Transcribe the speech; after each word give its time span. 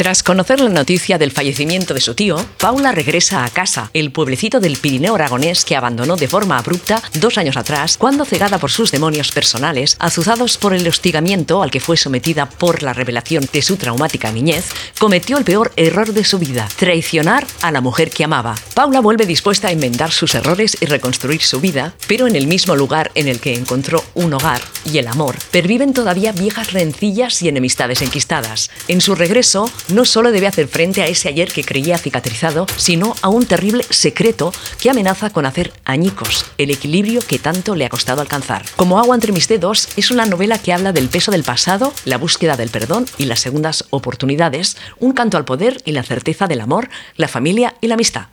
Tras 0.00 0.22
conocer 0.22 0.60
la 0.60 0.70
noticia 0.70 1.18
del 1.18 1.30
fallecimiento 1.30 1.92
de 1.92 2.00
su 2.00 2.14
tío, 2.14 2.42
Paula 2.56 2.90
regresa 2.90 3.44
a 3.44 3.50
casa, 3.50 3.90
el 3.92 4.12
pueblecito 4.12 4.58
del 4.58 4.78
Pirineo 4.78 5.14
aragonés 5.14 5.66
que 5.66 5.76
abandonó 5.76 6.16
de 6.16 6.26
forma 6.26 6.56
abrupta 6.56 7.02
dos 7.20 7.36
años 7.36 7.58
atrás, 7.58 7.98
cuando 7.98 8.24
cegada 8.24 8.56
por 8.56 8.70
sus 8.70 8.92
demonios 8.92 9.30
personales, 9.30 9.98
azuzados 9.98 10.56
por 10.56 10.72
el 10.72 10.88
hostigamiento 10.88 11.62
al 11.62 11.70
que 11.70 11.80
fue 11.80 11.98
sometida 11.98 12.48
por 12.48 12.82
la 12.82 12.94
revelación 12.94 13.46
de 13.52 13.60
su 13.60 13.76
traumática 13.76 14.32
niñez, 14.32 14.64
cometió 14.98 15.36
el 15.36 15.44
peor 15.44 15.70
error 15.76 16.14
de 16.14 16.24
su 16.24 16.38
vida, 16.38 16.66
traicionar 16.76 17.46
a 17.60 17.70
la 17.70 17.82
mujer 17.82 18.08
que 18.08 18.24
amaba. 18.24 18.54
Paula 18.72 19.00
vuelve 19.00 19.26
dispuesta 19.26 19.68
a 19.68 19.72
enmendar 19.72 20.12
sus 20.12 20.34
errores 20.34 20.78
y 20.80 20.86
reconstruir 20.86 21.42
su 21.42 21.60
vida, 21.60 21.92
pero 22.08 22.26
en 22.26 22.36
el 22.36 22.46
mismo 22.46 22.74
lugar 22.74 23.10
en 23.16 23.28
el 23.28 23.38
que 23.38 23.52
encontró 23.52 24.02
un 24.14 24.32
hogar 24.32 24.62
y 24.90 24.96
el 24.96 25.08
amor, 25.08 25.36
perviven 25.50 25.92
todavía 25.92 26.32
viejas 26.32 26.72
rencillas 26.72 27.42
y 27.42 27.48
enemistades 27.50 28.00
enquistadas. 28.00 28.70
En 28.88 29.02
su 29.02 29.14
regreso, 29.14 29.70
no 29.92 30.04
solo 30.04 30.32
debe 30.32 30.46
hacer 30.46 30.68
frente 30.68 31.02
a 31.02 31.06
ese 31.06 31.28
ayer 31.28 31.52
que 31.52 31.64
creía 31.64 31.98
cicatrizado, 31.98 32.66
sino 32.76 33.14
a 33.22 33.28
un 33.28 33.46
terrible 33.46 33.84
secreto 33.90 34.52
que 34.80 34.90
amenaza 34.90 35.30
con 35.30 35.46
hacer 35.46 35.72
añicos 35.84 36.46
el 36.58 36.70
equilibrio 36.70 37.20
que 37.20 37.38
tanto 37.38 37.74
le 37.74 37.84
ha 37.84 37.88
costado 37.88 38.20
alcanzar. 38.20 38.64
Como 38.76 38.98
agua 38.98 39.14
entre 39.14 39.32
mis 39.32 39.48
dedos, 39.48 39.88
es 39.96 40.10
una 40.10 40.26
novela 40.26 40.58
que 40.58 40.72
habla 40.72 40.92
del 40.92 41.08
peso 41.08 41.30
del 41.30 41.44
pasado, 41.44 41.92
la 42.04 42.18
búsqueda 42.18 42.56
del 42.56 42.70
perdón 42.70 43.06
y 43.18 43.24
las 43.24 43.40
segundas 43.40 43.84
oportunidades, 43.90 44.76
un 44.98 45.12
canto 45.12 45.36
al 45.36 45.44
poder 45.44 45.80
y 45.84 45.92
la 45.92 46.02
certeza 46.02 46.46
del 46.46 46.60
amor, 46.60 46.88
la 47.16 47.28
familia 47.28 47.74
y 47.80 47.88
la 47.88 47.94
amistad. 47.94 48.28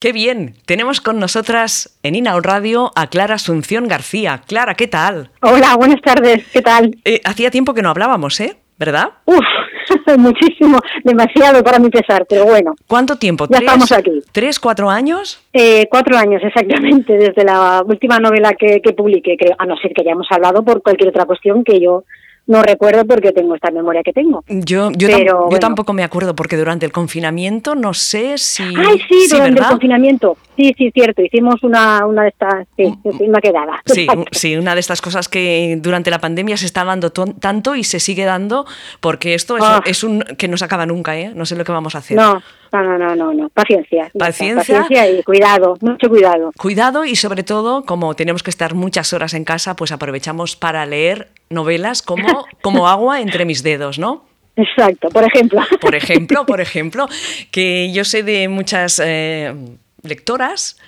Qué 0.00 0.12
bien, 0.12 0.54
tenemos 0.64 1.00
con 1.00 1.18
nosotras 1.18 1.98
en 2.04 2.14
Inaun 2.14 2.44
Radio 2.44 2.92
a 2.94 3.08
Clara 3.08 3.34
Asunción 3.34 3.88
García. 3.88 4.42
Clara, 4.46 4.74
¿qué 4.74 4.86
tal? 4.86 5.32
Hola, 5.42 5.74
buenas 5.76 6.00
tardes, 6.00 6.46
¿qué 6.52 6.62
tal? 6.62 6.96
Eh, 7.04 7.20
hacía 7.24 7.50
tiempo 7.50 7.74
que 7.74 7.82
no 7.82 7.90
hablábamos, 7.90 8.38
¿eh? 8.38 8.58
¿Verdad? 8.78 9.08
Uf, 9.24 9.42
muchísimo, 10.16 10.78
demasiado 11.02 11.64
para 11.64 11.80
mi 11.80 11.90
pesar, 11.90 12.24
pero 12.28 12.44
bueno. 12.44 12.76
¿Cuánto 12.86 13.16
tiempo? 13.16 13.48
Ya 13.50 13.58
estamos 13.58 13.90
aquí. 13.90 14.22
¿Tres, 14.30 14.60
cuatro 14.60 14.88
años? 14.88 15.44
Eh, 15.52 15.88
cuatro 15.90 16.16
años, 16.16 16.42
exactamente, 16.44 17.14
desde 17.14 17.42
la 17.42 17.82
última 17.84 18.20
novela 18.20 18.52
que, 18.52 18.80
que 18.80 18.92
publiqué, 18.92 19.36
creo, 19.36 19.56
a 19.58 19.66
no 19.66 19.76
ser 19.78 19.92
que 19.94 20.02
hayamos 20.02 20.28
hablado 20.30 20.64
por 20.64 20.80
cualquier 20.80 21.08
otra 21.08 21.24
cuestión 21.24 21.64
que 21.64 21.80
yo 21.80 22.04
no 22.48 22.62
recuerdo 22.62 23.04
porque 23.04 23.30
tengo 23.32 23.54
esta 23.54 23.70
memoria 23.70 24.02
que 24.02 24.12
tengo. 24.12 24.42
Yo, 24.48 24.90
yo, 24.92 25.08
yo 25.50 25.58
tampoco 25.60 25.92
me 25.92 26.02
acuerdo 26.02 26.34
porque 26.34 26.56
durante 26.56 26.86
el 26.86 26.92
confinamiento 26.92 27.74
no 27.74 27.92
sé 27.92 28.38
si... 28.38 28.62
Ay, 28.62 28.98
sí, 29.06 29.28
durante 29.30 29.60
el 29.60 29.66
confinamiento. 29.66 30.38
Sí, 30.56 30.74
sí, 30.76 30.90
cierto. 30.92 31.20
Hicimos 31.22 31.62
una, 31.62 32.06
una 32.06 32.22
de 32.22 32.28
estas, 32.30 32.66
sí, 32.74 32.90
una 33.20 33.40
quedada. 33.40 33.82
Sí, 33.84 34.06
sí, 34.32 34.56
una 34.56 34.72
de 34.72 34.80
estas 34.80 35.02
cosas 35.02 35.28
que 35.28 35.78
durante 35.80 36.10
la 36.10 36.20
pandemia 36.20 36.56
se 36.56 36.64
está 36.64 36.84
dando 36.84 37.12
tanto 37.12 37.76
y 37.76 37.84
se 37.84 38.00
sigue 38.00 38.24
dando 38.24 38.64
porque 39.00 39.34
esto 39.34 39.58
es, 39.58 39.64
ah. 39.64 39.82
es, 39.84 40.02
un 40.02 40.20
que 40.38 40.48
no 40.48 40.56
se 40.56 40.64
acaba 40.64 40.86
nunca, 40.86 41.18
¿eh? 41.18 41.30
No 41.34 41.44
sé 41.44 41.54
lo 41.54 41.64
que 41.64 41.72
vamos 41.72 41.94
a 41.94 41.98
hacer. 41.98 42.16
No, 42.16 42.42
no, 42.72 42.98
no, 42.98 43.14
no, 43.14 43.34
no. 43.34 43.50
Paciencia. 43.50 44.10
Paciencia. 44.18 44.80
Paciencia 44.80 45.10
y 45.10 45.22
cuidado, 45.22 45.76
mucho 45.82 46.08
cuidado. 46.08 46.50
Cuidado 46.56 47.04
y 47.04 47.14
sobre 47.14 47.42
todo, 47.42 47.84
como 47.84 48.14
tenemos 48.14 48.42
que 48.42 48.50
estar 48.50 48.74
muchas 48.74 49.12
horas 49.12 49.34
en 49.34 49.44
casa, 49.44 49.76
pues 49.76 49.92
aprovechamos 49.92 50.56
para 50.56 50.86
leer 50.86 51.28
novelas 51.50 52.02
como, 52.02 52.46
como 52.62 52.88
agua 52.88 53.20
entre 53.20 53.44
mis 53.44 53.62
dedos, 53.62 53.98
¿no? 53.98 54.24
Exacto, 54.56 55.08
por 55.10 55.24
ejemplo. 55.24 55.62
Por 55.80 55.94
ejemplo, 55.94 56.44
por 56.44 56.60
ejemplo, 56.60 57.08
que 57.50 57.92
yo 57.92 58.04
sé 58.04 58.22
de 58.24 58.48
muchas 58.48 59.00
eh, 59.04 59.54
lectoras 60.02 60.78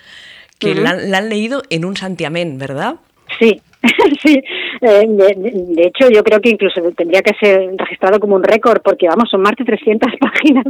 que 0.59 0.75
la, 0.75 0.91
han 0.91 1.29
leído 1.29 1.63
en 1.69 1.85
un 1.85 1.95
santiamén, 1.97 2.57
¿verdad? 2.57 2.95
Sí, 3.39 3.61
sí, 4.23 4.41
eh, 4.81 5.05
de, 5.07 5.83
hecho, 5.87 6.09
yo 6.09 6.23
creo 6.23 6.39
que 6.39 6.49
incluso 6.49 6.81
tendría 6.95 7.21
que 7.21 7.35
ser 7.39 7.71
registrado 7.77 8.19
como 8.19 8.35
un 8.35 8.43
récord, 8.43 8.81
porque 8.81 9.07
vamos, 9.07 9.29
son 9.29 9.41
más 9.41 9.53
de 9.57 9.65
300 9.65 10.11
páginas. 10.19 10.65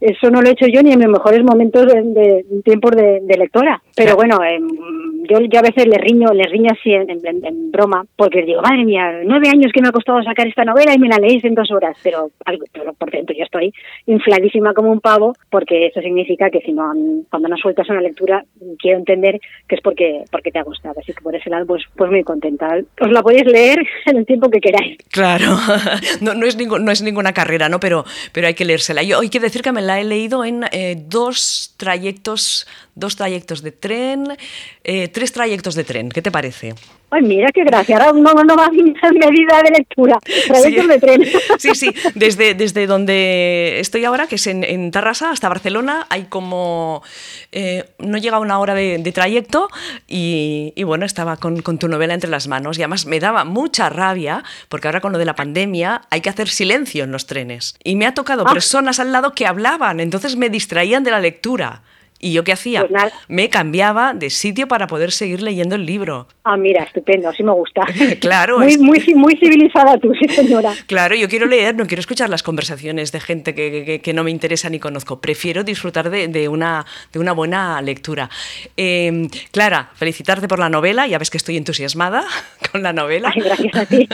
Eso 0.00 0.30
no 0.30 0.42
lo 0.42 0.48
he 0.48 0.52
hecho 0.52 0.66
yo 0.66 0.82
ni 0.82 0.92
en 0.92 0.98
mis 0.98 1.08
mejores 1.08 1.42
momentos 1.42 1.86
de, 1.86 2.02
de 2.02 2.44
tiempos 2.64 2.92
de, 2.92 3.36
lectora. 3.36 3.80
Pero 3.94 4.16
bueno, 4.16 4.38
eh, 4.44 4.58
yo, 5.28 5.40
yo 5.40 5.58
a 5.58 5.62
veces 5.62 5.86
le 5.86 5.98
riño, 5.98 6.32
le 6.32 6.44
riño 6.44 6.70
así 6.72 6.92
en, 6.92 7.70
broma, 7.70 8.04
porque 8.16 8.42
digo, 8.42 8.62
madre 8.62 8.84
mía, 8.84 9.20
nueve 9.24 9.48
años 9.48 9.72
que 9.72 9.82
me 9.82 9.88
ha 9.88 9.92
costado 9.92 10.22
sacar 10.22 10.46
esta 10.46 10.64
novela 10.64 10.94
y 10.94 10.98
me 10.98 11.08
la 11.08 11.18
leéis 11.18 11.44
en 11.44 11.54
dos 11.54 11.70
horas. 11.70 11.96
Pero, 12.02 12.30
pero 12.72 12.94
por 12.94 13.10
dentro 13.10 13.36
yo 13.36 13.44
estoy 13.44 13.72
infladísima 14.06 14.72
como 14.72 14.90
un 14.90 15.00
pavo, 15.00 15.34
porque 15.50 15.86
eso 15.86 16.00
significa 16.00 16.50
que 16.50 16.60
si 16.60 16.72
no, 16.72 16.92
cuando 17.30 17.48
no 17.48 17.56
sueltas 17.56 17.88
una 17.90 18.00
lectura, 18.00 18.44
quiero 18.78 18.98
entender 18.98 19.40
que 19.68 19.74
es 19.76 19.80
porque, 19.82 20.24
porque 20.30 20.50
te 20.50 20.58
ha 20.58 20.64
gustado. 20.64 20.94
Así 21.00 21.12
que 21.12 21.22
por 21.22 21.34
ese 21.34 21.50
lado, 21.50 21.66
pues, 21.66 21.82
pues 21.96 22.10
muy 22.10 22.22
contenta. 22.22 22.78
Os 23.00 23.10
la 23.10 23.22
podéis 23.22 23.45
leer 23.46 23.78
en 24.06 24.18
el 24.18 24.26
tiempo 24.26 24.50
que 24.50 24.60
queráis. 24.60 24.98
Claro, 25.10 25.58
no, 26.20 26.34
no, 26.34 26.46
es, 26.46 26.56
no 26.56 26.92
es 26.92 27.02
ninguna 27.02 27.32
carrera, 27.32 27.68
¿no? 27.68 27.80
Pero, 27.80 28.04
pero 28.32 28.46
hay 28.46 28.54
que 28.54 28.64
leérsela. 28.64 29.02
Yo 29.02 29.20
hay 29.20 29.28
que 29.28 29.40
decir 29.40 29.62
que 29.62 29.72
me 29.72 29.82
la 29.82 30.00
he 30.00 30.04
leído 30.04 30.44
en 30.44 30.64
eh, 30.72 30.96
dos 30.98 31.74
trayectos, 31.76 32.66
dos 32.94 33.16
trayectos 33.16 33.62
de 33.62 33.72
tren, 33.72 34.36
eh, 34.84 35.08
tres 35.08 35.32
trayectos 35.32 35.74
de 35.74 35.84
tren. 35.84 36.10
¿Qué 36.10 36.22
te 36.22 36.30
parece? 36.30 36.74
Ay, 37.08 37.22
mira 37.22 37.50
qué 37.54 37.62
gracia, 37.62 37.98
ahora 37.98 38.12
no, 38.12 38.34
no 38.34 38.56
va 38.56 38.66
a 38.66 38.70
medida 38.70 39.62
de 39.62 39.70
lectura, 39.78 40.18
trayectos 40.48 40.84
sí. 40.84 40.90
de 40.90 40.98
tren. 40.98 41.24
Sí, 41.58 41.70
sí, 41.74 41.94
desde, 42.14 42.54
desde 42.54 42.86
donde 42.86 43.78
estoy 43.78 44.04
ahora, 44.04 44.26
que 44.26 44.34
es 44.34 44.46
en, 44.48 44.64
en 44.64 44.90
Tarrasa, 44.90 45.30
hasta 45.30 45.48
Barcelona, 45.48 46.06
hay 46.10 46.24
como, 46.24 47.02
eh, 47.52 47.84
no 47.98 48.18
llega 48.18 48.40
una 48.40 48.58
hora 48.58 48.74
de, 48.74 48.98
trayecto 49.12 49.68
y, 50.08 50.72
y, 50.74 50.82
bueno, 50.82 51.06
estaba 51.06 51.36
con, 51.36 51.62
con, 51.62 51.78
tu 51.78 51.88
novela 51.88 52.12
entre 52.12 52.28
las 52.28 52.48
manos 52.48 52.76
y 52.76 52.82
además 52.82 53.06
me 53.06 53.20
daba 53.20 53.44
mucha 53.44 53.88
rabia, 53.88 54.42
porque 54.68 54.88
ahora 54.88 55.00
con 55.00 55.12
lo 55.12 55.18
de 55.18 55.24
la 55.24 55.36
pandemia 55.36 56.02
hay 56.10 56.20
que 56.20 56.28
hacer 56.28 56.48
silencio 56.48 57.04
en 57.04 57.12
los 57.12 57.26
trenes 57.26 57.76
y 57.84 57.94
me 57.94 58.06
ha 58.06 58.14
tocado 58.14 58.44
ah. 58.46 58.52
personas 58.52 58.98
al 58.98 59.12
lado 59.12 59.32
que 59.32 59.46
hablaban, 59.46 60.00
entonces 60.00 60.36
me 60.36 60.50
distraían 60.50 61.04
de 61.04 61.12
la 61.12 61.20
lectura. 61.20 61.82
¿Y 62.18 62.32
yo 62.32 62.44
qué 62.44 62.52
hacía? 62.52 62.86
Pues 62.86 63.12
me 63.28 63.50
cambiaba 63.50 64.14
de 64.14 64.30
sitio 64.30 64.68
para 64.68 64.86
poder 64.86 65.12
seguir 65.12 65.42
leyendo 65.42 65.74
el 65.74 65.84
libro. 65.84 66.26
Ah, 66.44 66.56
mira, 66.56 66.84
estupendo, 66.84 67.28
así 67.28 67.42
me 67.42 67.52
gusta. 67.52 67.84
claro. 68.20 68.58
Muy, 68.58 68.78
muy, 68.78 69.02
muy 69.14 69.36
civilizada 69.36 69.98
tú, 69.98 70.12
sí, 70.20 70.28
señora. 70.28 70.72
Claro, 70.86 71.14
yo 71.14 71.28
quiero 71.28 71.46
leer, 71.46 71.74
no 71.74 71.86
quiero 71.86 72.00
escuchar 72.00 72.30
las 72.30 72.42
conversaciones 72.42 73.12
de 73.12 73.20
gente 73.20 73.54
que, 73.54 74.00
que, 74.02 74.12
no 74.12 74.24
me 74.24 74.30
interesa 74.30 74.70
ni 74.70 74.78
conozco. 74.78 75.20
Prefiero 75.20 75.64
disfrutar 75.64 76.10
de, 76.10 76.28
de, 76.28 76.48
una, 76.48 76.86
de 77.12 77.18
una 77.18 77.32
buena 77.32 77.80
lectura. 77.82 78.30
Em, 78.76 79.28
Clara, 79.50 79.90
felicitarte 79.94 80.48
por 80.48 80.58
la 80.58 80.68
novela, 80.68 81.06
ya 81.06 81.18
ves 81.18 81.30
que 81.30 81.36
estoy 81.36 81.56
entusiasmada 81.56 82.24
con 82.72 82.82
la 82.82 82.92
novela. 82.92 83.32
Ay, 83.34 83.42
gracias 83.42 83.74
a 83.74 83.86
ti. 83.86 84.08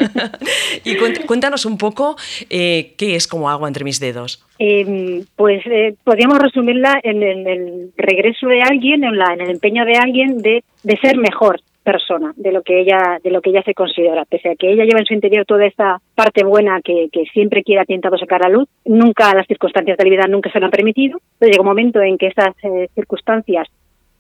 y 0.84 0.96
cuéntanos 1.26 1.66
un 1.66 1.78
poco 1.78 2.16
eh, 2.48 2.94
qué 2.96 3.14
es 3.14 3.28
como 3.28 3.50
agua 3.50 3.68
entre 3.68 3.84
mis 3.84 4.00
dedos. 4.00 4.42
Eh, 4.64 5.24
pues 5.34 5.60
eh, 5.66 5.96
podríamos 6.04 6.38
resumirla 6.38 7.00
en, 7.02 7.20
el 7.24 7.90
regreso 7.96 8.46
de 8.46 8.62
alguien, 8.62 9.02
en, 9.02 9.18
la, 9.18 9.34
en 9.34 9.40
el 9.40 9.50
empeño 9.50 9.84
de 9.84 9.96
alguien 9.96 10.38
de, 10.38 10.62
de, 10.84 10.96
ser 10.98 11.16
mejor 11.16 11.60
persona 11.82 12.32
de 12.36 12.52
lo 12.52 12.62
que 12.62 12.78
ella 12.78 13.18
de 13.24 13.32
lo 13.32 13.40
que 13.40 13.50
ella 13.50 13.64
se 13.64 13.74
considera. 13.74 14.24
Pese 14.24 14.50
a 14.50 14.54
que 14.54 14.70
ella 14.70 14.84
lleva 14.84 15.00
en 15.00 15.06
su 15.06 15.14
interior 15.14 15.44
toda 15.46 15.66
esta 15.66 16.00
parte 16.14 16.44
buena 16.44 16.80
que, 16.80 17.08
siempre 17.32 17.64
quiere 17.64 17.80
ha 17.80 17.82
intentado 17.82 18.16
sacar 18.18 18.46
a 18.46 18.48
luz 18.48 18.68
nunca 18.84 19.34
las 19.34 19.48
circunstancias 19.48 19.98
de 19.98 20.04
la 20.04 20.10
vida 20.10 20.26
nunca 20.28 20.52
se 20.52 20.60
lo 20.60 20.66
han 20.66 20.70
permitido 20.70 21.18
pero 21.40 21.50
llega 21.50 21.62
un 21.62 21.68
momento 21.68 22.00
en 22.00 22.16
que 22.16 22.28
estas 22.28 22.54
eh, 22.62 22.88
circunstancias 22.94 23.66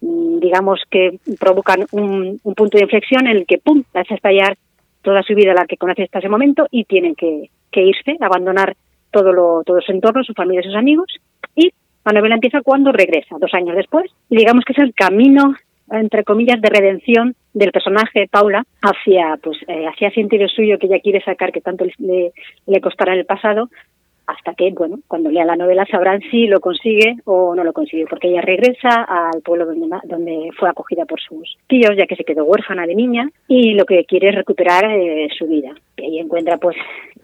mm, 0.00 0.40
digamos 0.40 0.80
que 0.90 1.20
provocan 1.38 1.86
un, 1.92 2.40
un, 2.42 2.54
punto 2.56 2.78
de 2.78 2.84
inflexión 2.84 3.28
en 3.28 3.36
el 3.36 3.46
que 3.46 3.58
pum 3.58 3.84
hace 3.94 4.14
estallar 4.14 4.56
toda 5.02 5.22
su 5.22 5.36
vida 5.36 5.54
la 5.54 5.66
que 5.66 5.76
conoce 5.76 6.02
hasta 6.02 6.18
ese 6.18 6.28
momento 6.28 6.66
y 6.72 6.82
tiene 6.84 7.14
que 7.14 7.80
irse 7.80 8.16
abandonar 8.20 8.74
todo, 9.12 9.32
lo, 9.32 9.62
todo 9.64 9.80
su 9.80 9.92
entorno, 9.92 10.24
su 10.24 10.34
familia 10.34 10.62
sus 10.62 10.74
amigos. 10.74 11.06
Y 11.54 11.72
la 12.04 12.12
novela 12.12 12.34
empieza 12.34 12.62
cuando 12.62 12.92
regresa, 12.92 13.36
dos 13.38 13.54
años 13.54 13.76
después. 13.76 14.10
Y 14.28 14.36
digamos 14.36 14.64
que 14.64 14.72
es 14.72 14.78
el 14.78 14.94
camino, 14.94 15.54
entre 15.90 16.24
comillas, 16.24 16.60
de 16.60 16.68
redención 16.68 17.34
del 17.54 17.70
personaje 17.70 18.28
Paula 18.30 18.64
hacia, 18.80 19.38
pues, 19.42 19.58
eh, 19.68 19.86
hacia 19.86 20.08
ese 20.08 20.48
suyo 20.48 20.78
que 20.78 20.86
ella 20.86 21.00
quiere 21.00 21.22
sacar, 21.22 21.52
que 21.52 21.60
tanto 21.60 21.84
le, 21.98 22.32
le 22.66 22.80
costará 22.80 23.12
en 23.12 23.20
el 23.20 23.26
pasado, 23.26 23.68
hasta 24.26 24.54
que, 24.54 24.70
bueno, 24.70 24.98
cuando 25.08 25.30
lea 25.30 25.44
la 25.44 25.56
novela 25.56 25.84
sabrán 25.86 26.20
si 26.30 26.46
lo 26.46 26.60
consigue 26.60 27.16
o 27.24 27.54
no 27.54 27.64
lo 27.64 27.72
consigue, 27.72 28.06
porque 28.08 28.28
ella 28.28 28.40
regresa 28.40 29.02
al 29.02 29.42
pueblo 29.42 29.66
donde, 29.66 29.88
donde 30.04 30.50
fue 30.58 30.68
acogida 30.68 31.04
por 31.04 31.20
sus 31.20 31.56
tíos, 31.66 31.92
ya 31.96 32.06
que 32.06 32.16
se 32.16 32.24
quedó 32.24 32.44
huérfana 32.44 32.86
de 32.86 32.94
niña, 32.94 33.28
y 33.48 33.74
lo 33.74 33.84
que 33.84 34.04
quiere 34.04 34.30
es 34.30 34.34
recuperar 34.34 34.84
eh, 34.90 35.28
su 35.36 35.46
vida. 35.46 35.70
Y 35.96 36.04
ahí 36.04 36.18
encuentra, 36.18 36.58
pues, 36.58 36.76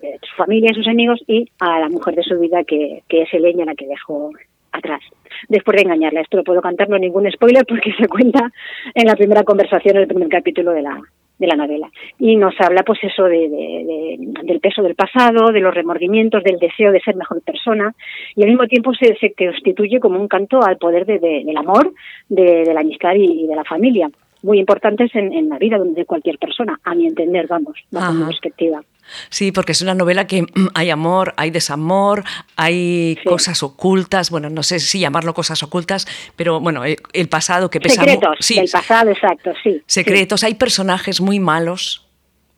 eh, 0.03 0.19
su 0.23 0.37
familia, 0.37 0.75
sus 0.75 0.89
amigos 0.89 1.21
y 1.27 1.49
a 1.61 1.81
la 1.81 1.89
mujer 1.89 2.15
de 2.15 2.23
su 2.23 2.39
vida, 2.39 2.65
que, 2.65 3.03
que 3.09 3.23
es 3.23 3.35
Eleña, 3.35 3.65
la 3.65 3.75
que 3.75 3.87
dejó 3.87 4.33
atrás. 4.73 5.01
Después 5.49 5.77
de 5.77 5.83
engañarla, 5.83 6.21
esto 6.21 6.37
lo 6.37 6.45
puedo 6.45 6.61
cantar, 6.61 6.89
no 6.89 6.99
ningún 6.99 7.31
spoiler 7.31 7.65
porque 7.67 7.93
se 7.99 8.09
cuenta 8.09 8.51
en 8.95 9.07
la 9.07 9.17
primera 9.17 9.45
conversación, 9.45 9.97
en 9.97 10.03
el 10.03 10.09
primer 10.09 10.29
capítulo 10.29 10.73
de 10.73 10.83
la, 10.83 11.01
de 11.39 11.47
la 11.47 11.57
novela. 11.57 11.91
Y 12.19 12.37
nos 12.37 12.55
habla, 12.61 12.83
pues, 12.83 12.99
eso 13.03 13.25
de, 13.25 13.49
de, 13.49 14.17
del 14.45 14.61
peso 14.61 14.83
del 14.83 14.95
pasado, 14.95 15.53
de 15.53 15.61
los 15.61 15.75
remordimientos, 15.75 16.43
del 16.43 16.59
deseo 16.59 16.93
de 16.93 17.01
ser 17.01 17.17
mejor 17.17 17.41
persona, 17.43 17.95
y 18.35 18.43
al 18.43 18.49
mismo 18.49 18.67
tiempo 18.67 18.93
se, 18.95 19.17
se 19.17 19.33
constituye 19.33 20.01
como 20.01 20.21
un 20.21 20.29
canto 20.29 20.63
al 20.63 20.79
poder 20.79 21.07
de, 21.07 21.19
del 21.19 21.57
amor, 21.57 21.93
de, 22.29 22.73
la 22.73 22.81
amistad 22.81 23.15
y, 23.15 23.47
de 23.47 23.57
la 23.57 23.65
familia 23.65 24.11
muy 24.43 24.59
importantes 24.59 25.15
en, 25.15 25.33
en, 25.33 25.49
la 25.49 25.59
vida 25.59 25.79
de 25.79 26.05
cualquier 26.05 26.39
persona, 26.39 26.79
a 26.85 26.95
mi 26.95 27.07
entender, 27.07 27.47
vamos, 27.47 27.79
bajo 27.91 28.13
mi 28.13 28.25
perspectiva. 28.25 28.83
Sí, 29.31 29.53
porque 29.53 29.73
es 29.73 29.83
una 29.83 29.95
novela 29.95 30.27
que 30.27 30.45
hay 30.75 30.91
amor, 30.91 31.35
hay 31.37 31.51
desamor, 31.51 32.25
hay 32.57 33.19
cosas 33.25 33.63
ocultas, 33.63 34.31
bueno, 34.31 34.51
no 34.51 34.63
sé 34.63 34.79
si 34.79 35.01
llamarlo 35.01 35.35
cosas 35.35 35.63
ocultas, 35.63 36.07
pero 36.37 36.61
bueno, 36.61 36.83
el, 36.85 37.29
pasado 37.29 37.71
que 37.71 37.81
pesa... 37.81 38.03
Secretos, 38.03 38.37
sí, 38.41 38.59
el 38.59 38.69
pasado, 38.71 39.11
exacto, 39.11 39.53
sí. 39.63 39.83
Secretos, 39.87 40.45
hay 40.45 40.55
personajes 40.55 41.21
muy 41.21 41.41
malos, 41.41 42.07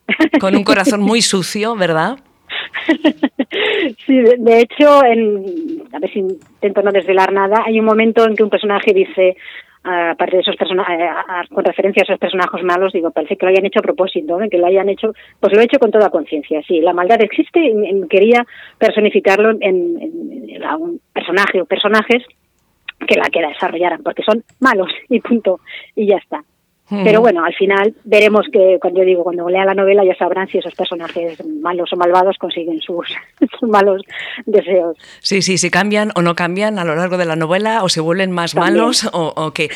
con 0.40 0.56
un 0.56 0.64
corazón 0.64 1.00
muy 1.00 1.22
sucio, 1.22 1.76
¿verdad? 1.76 2.18
Sí, 4.06 4.14
de, 4.16 4.60
hecho, 4.60 5.04
en, 5.04 5.82
a 5.92 5.98
ver 5.98 6.12
si 6.12 6.20
intento 6.20 6.82
no 6.82 6.92
desvelar 6.92 7.32
nada, 7.32 7.64
hay 7.66 7.80
un 7.80 7.84
momento 7.84 8.24
en 8.24 8.36
que 8.36 8.42
un 8.42 8.50
personaje 8.50 8.92
dice, 8.92 9.36
aparte 9.82 10.36
de 10.36 10.42
esos 10.42 10.56
personajes, 10.56 11.00
eh, 11.00 11.54
con 11.54 11.64
referencia 11.64 12.02
a 12.02 12.04
esos 12.04 12.18
personajes 12.18 12.62
malos, 12.62 12.92
digo, 12.92 13.10
parece 13.10 13.36
que 13.36 13.46
lo 13.46 13.50
hayan 13.50 13.66
hecho 13.66 13.80
a 13.80 13.82
propósito, 13.82 14.40
¿eh? 14.40 14.48
que 14.50 14.58
lo 14.58 14.66
hayan 14.66 14.88
hecho, 14.88 15.12
pues 15.38 15.52
lo 15.54 15.60
he 15.60 15.64
hecho 15.64 15.78
con 15.78 15.90
toda 15.90 16.10
conciencia, 16.10 16.62
sí, 16.66 16.80
la 16.80 16.92
maldad 16.92 17.22
existe 17.22 17.72
quería 18.08 18.44
personificarlo 18.78 19.50
en, 19.50 19.60
en, 19.60 20.62
un 20.78 21.00
personaje 21.12 21.60
o 21.62 21.64
personajes 21.64 22.22
que 23.06 23.16
la 23.16 23.30
que 23.30 23.40
la 23.40 23.48
desarrollaran, 23.48 24.02
porque 24.02 24.22
son 24.22 24.44
malos 24.60 24.90
y 25.08 25.20
punto, 25.20 25.60
y 25.94 26.06
ya 26.06 26.16
está. 26.16 26.42
Pero 27.04 27.20
bueno, 27.20 27.44
al 27.44 27.54
final 27.54 27.94
veremos 28.04 28.46
que 28.52 28.78
cuando 28.80 29.00
yo 29.00 29.06
digo, 29.06 29.22
cuando 29.22 29.48
lea 29.48 29.64
la 29.64 29.74
novela 29.74 30.04
ya 30.04 30.14
sabrán 30.16 30.48
si 30.48 30.58
esos 30.58 30.74
personajes 30.74 31.38
malos 31.46 31.92
o 31.92 31.96
malvados 31.96 32.36
consiguen 32.38 32.80
sus, 32.80 33.06
malos 33.62 34.02
deseos. 34.46 34.96
Sí, 35.20 35.40
sí, 35.42 35.56
si 35.58 35.70
cambian 35.70 36.10
o 36.16 36.22
no 36.22 36.34
cambian 36.34 36.78
a 36.78 36.84
lo 36.84 36.96
largo 36.96 37.16
de 37.16 37.24
la 37.24 37.36
novela 37.36 37.84
o 37.84 37.88
se 37.88 38.00
vuelven 38.00 38.32
más 38.32 38.56
malos 38.56 39.08
o, 39.12 39.32
o 39.36 39.52
que... 39.52 39.70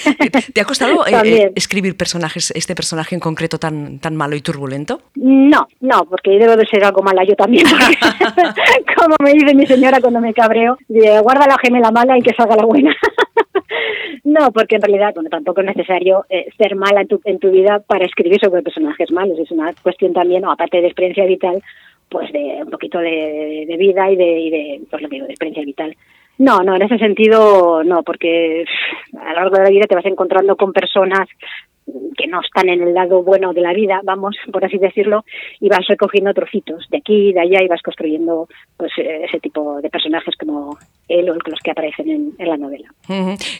¿Te 0.52 0.60
ha 0.60 0.64
costado 0.64 1.06
eh, 1.06 1.12
eh, 1.24 1.52
escribir 1.54 1.96
personajes, 1.96 2.52
este 2.56 2.74
personaje 2.74 3.14
en 3.14 3.20
concreto 3.20 3.58
tan, 3.58 3.98
tan 4.00 4.16
malo 4.16 4.34
y 4.34 4.40
turbulento? 4.40 5.00
No, 5.14 5.68
no, 5.80 6.04
porque 6.06 6.32
debo 6.32 6.56
de 6.56 6.66
ser 6.66 6.84
algo 6.84 7.02
mala 7.02 7.24
yo 7.24 7.36
también. 7.36 7.66
como 8.96 9.16
me 9.22 9.32
dice 9.32 9.54
mi 9.54 9.66
señora 9.66 10.00
cuando 10.00 10.20
me 10.20 10.34
cabreo, 10.34 10.76
guarda 11.22 11.46
la 11.46 11.58
gemela 11.58 11.90
mala 11.90 12.18
y 12.18 12.22
que 12.22 12.34
salga 12.34 12.56
la 12.56 12.64
buena. 12.64 12.94
no, 14.24 14.52
porque 14.52 14.76
en 14.76 14.82
realidad, 14.82 15.12
bueno, 15.14 15.30
tampoco 15.30 15.60
es 15.60 15.66
necesario 15.66 16.24
eh, 16.28 16.48
ser 16.56 16.76
mala 16.76 17.02
en 17.02 17.08
tu, 17.08 17.20
en 17.24 17.38
tu 17.38 17.50
vida 17.50 17.80
para 17.86 18.04
escribir 18.04 18.40
sobre 18.40 18.62
personajes 18.62 19.10
malos. 19.10 19.38
Es 19.38 19.50
una 19.50 19.72
cuestión 19.82 20.12
también, 20.12 20.44
o 20.44 20.52
aparte 20.52 20.80
de 20.80 20.86
experiencia 20.86 21.24
vital, 21.24 21.62
pues 22.08 22.32
de 22.32 22.60
un 22.62 22.70
poquito 22.70 22.98
de, 22.98 23.74
vida 23.78 24.10
y 24.10 24.16
de, 24.16 24.40
y 24.40 24.50
de, 24.50 24.80
pues 24.90 25.02
lo 25.02 25.08
que 25.08 25.16
digo, 25.16 25.26
de 25.26 25.32
experiencia 25.32 25.64
vital. 25.64 25.96
No, 26.38 26.62
no, 26.62 26.74
en 26.74 26.82
ese 26.82 26.98
sentido 26.98 27.84
no, 27.84 28.02
porque 28.02 28.64
a 29.20 29.30
lo 29.30 29.40
largo 29.40 29.56
de 29.56 29.64
la 29.64 29.70
vida 29.70 29.86
te 29.88 29.94
vas 29.94 30.06
encontrando 30.06 30.56
con 30.56 30.72
personas 30.72 31.28
que 32.16 32.26
no 32.26 32.40
están 32.40 32.68
en 32.68 32.82
el 32.82 32.94
lado 32.94 33.22
bueno 33.22 33.52
de 33.52 33.60
la 33.60 33.72
vida, 33.72 34.00
vamos, 34.04 34.36
por 34.52 34.64
así 34.64 34.78
decirlo, 34.78 35.24
y 35.60 35.68
vas 35.68 35.86
recogiendo 35.86 36.32
trocitos 36.32 36.86
de 36.90 36.98
aquí 36.98 37.28
y 37.28 37.32
de 37.32 37.40
allá 37.40 37.62
y 37.62 37.68
vas 37.68 37.82
construyendo 37.82 38.48
pues 38.76 38.92
ese 38.96 39.40
tipo 39.40 39.80
de 39.80 39.90
personajes 39.90 40.34
como 40.36 40.78
él 41.08 41.28
o 41.28 41.34
los 41.34 41.60
que 41.62 41.70
aparecen 41.70 42.34
en, 42.38 42.48
la 42.48 42.56
novela. 42.56 42.88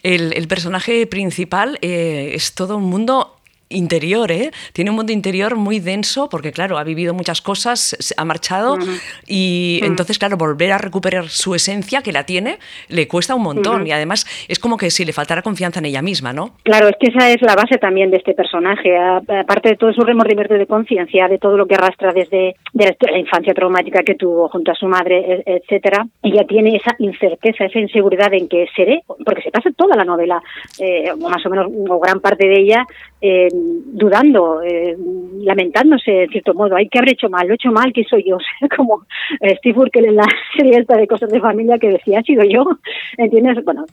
el, 0.03 0.33
el, 0.33 0.49
personaje 0.49 1.07
principal 1.07 1.79
eh, 1.83 2.33
es 2.35 2.55
todo 2.55 2.77
un 2.77 2.85
mundo 2.85 3.37
interior, 3.75 4.31
¿eh? 4.33 4.51
Tiene 4.73 4.91
un 4.91 4.97
mundo 4.97 5.13
interior 5.13 5.57
muy 5.57 5.81
denso 5.81 6.29
porque, 6.29 6.53
claro, 6.53 6.79
ha 6.79 6.85
vivido 6.85 7.15
muchas 7.15 7.41
cosas, 7.41 8.15
ha 8.17 8.25
marchado 8.25 8.79
y 9.27 9.81
entonces, 9.83 10.19
claro, 10.19 10.37
volver 10.37 10.73
a 10.73 10.79
recuperar 10.79 11.29
su 11.29 11.55
esencia, 11.55 12.03
que 12.03 12.13
la 12.13 12.25
tiene, 12.25 12.59
le 12.89 13.09
cuesta 13.09 13.35
un 13.35 13.43
montón 13.43 13.87
y 13.87 13.93
además 13.93 14.27
es 14.49 14.59
como 14.59 14.77
que 14.77 14.91
si 14.91 15.05
le 15.05 15.13
faltara 15.13 15.43
confianza 15.43 15.81
en 15.81 15.87
ella 15.87 16.03
misma, 16.03 16.33
¿no? 16.33 16.53
Claro, 16.63 16.89
es 16.89 16.97
que 16.99 17.09
esa 17.09 17.31
es 17.31 17.43
la 17.43 17.55
base 17.55 17.79
también 17.79 18.11
de 18.11 18.19
este 18.19 18.35
personaje, 18.35 18.97
aparte 18.97 19.71
de 19.71 19.77
todo 19.77 19.93
su 19.93 20.03
remordimiento 20.03 20.55
de 20.55 20.67
conciencia, 20.67 21.29
de 21.29 21.39
todo 21.39 21.57
lo 21.57 21.67
que 21.67 21.75
arrastra 21.75 22.13
desde 22.13 22.57
la 22.73 23.19
infancia 23.19 23.55
traumática 23.55 24.03
que 24.03 24.15
tuvo 24.15 24.49
junto 24.49 24.73
a 24.73 24.75
su 24.75 24.87
madre, 24.87 25.43
e, 25.47 25.57
etcétera, 25.57 26.07
ella 26.23 26.45
tiene 26.47 26.77
esa 26.77 26.95
incerteza, 26.99 27.65
esa 27.65 27.79
inseguridad 27.79 28.33
en 28.33 28.49
que 28.49 28.67
seré, 28.75 29.03
porque 29.25 29.43
se 29.43 29.51
pasa 29.51 29.71
toda 29.77 29.97
la 29.97 30.05
novela, 30.05 30.43
eh, 30.79 31.13
más 31.19 31.45
o 31.47 31.51
menos, 31.51 31.71
o 31.89 31.99
gran 31.99 32.21
parte 32.21 32.47
de 32.47 32.61
ella, 32.61 32.87
eh, 33.27 33.49
dudando, 33.51 34.61
eh, 34.63 34.95
lamentándose 35.39 36.25
en 36.25 36.29
cierto 36.29 36.53
modo, 36.53 36.77
hay 36.77 36.91
que 36.91 36.99
haber 36.99 37.13
hecho 37.13 37.31
mal, 37.31 37.47
lo 37.47 37.55
he 37.55 37.57
hecho 37.57 37.73
mal, 37.73 37.91
que 37.91 38.05
soy 38.05 38.23
yo? 38.29 38.37
como 38.77 39.07
Steve 39.57 39.79
Urkel 39.79 40.05
en 40.05 40.17
la 40.17 40.27
serie 40.55 40.79
esta 40.79 40.99
de 40.99 41.07
cosas 41.07 41.31
de 41.31 41.41
familia 41.41 41.79
que 41.79 41.89
decía, 41.89 42.19
ha 42.19 42.23
sido 42.23 42.45
yo, 42.45 42.67
¿entiendes? 43.17 43.65
Bueno, 43.65 43.87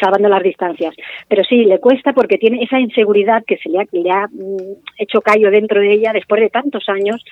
salvando 0.00 0.28
las 0.28 0.42
distancias. 0.42 0.92
Pero 1.28 1.44
sí, 1.44 1.66
le 1.66 1.78
cuesta 1.78 2.12
porque 2.14 2.36
tiene 2.36 2.64
esa 2.64 2.80
inseguridad 2.80 3.44
que 3.46 3.58
se 3.58 3.68
le 3.68 3.78
ha, 3.78 3.84
le 3.92 4.10
ha 4.10 4.26
mm, 4.26 4.74
hecho 4.98 5.20
callo 5.20 5.52
dentro 5.52 5.80
de 5.80 5.92
ella 5.92 6.12
después 6.12 6.40
de 6.40 6.50
tantos 6.50 6.88
años 6.88 7.24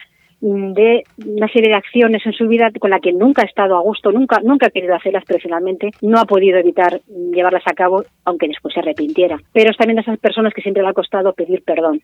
de 0.47 1.05
una 1.25 1.49
serie 1.49 1.71
de 1.71 1.77
acciones 1.77 2.25
en 2.27 2.35
su 2.35 2.47
vida 2.47 2.71
con 2.79 2.91
la 2.91 3.01
que 3.01 3.15
nunca 3.15 3.43
ha 3.43 3.47
estado 3.47 3.77
a 3.77 3.81
gusto, 3.81 4.13
nunca, 4.13 4.41
nunca 4.43 4.67
ha 4.67 4.71
querido 4.71 4.95
hacerlas, 4.95 5.25
pero 5.27 5.41
finalmente 5.41 5.91
no 6.03 6.19
ha 6.19 6.27
podido 6.27 6.59
evitar 6.59 7.01
llevarlas 7.33 7.63
a 7.67 7.73
cabo, 7.73 8.05
aunque 8.27 8.49
después 8.49 8.75
se 8.75 8.81
arrepintiera. 8.81 9.39
Pero 9.55 9.71
es 9.71 9.77
también 9.79 9.97
de 9.97 10.03
esas 10.03 10.19
personas 10.19 10.53
que 10.53 10.61
siempre 10.61 10.83
le 10.83 10.91
ha 10.91 10.93
costado 10.93 11.33
pedir 11.33 11.63
perdón, 11.63 12.03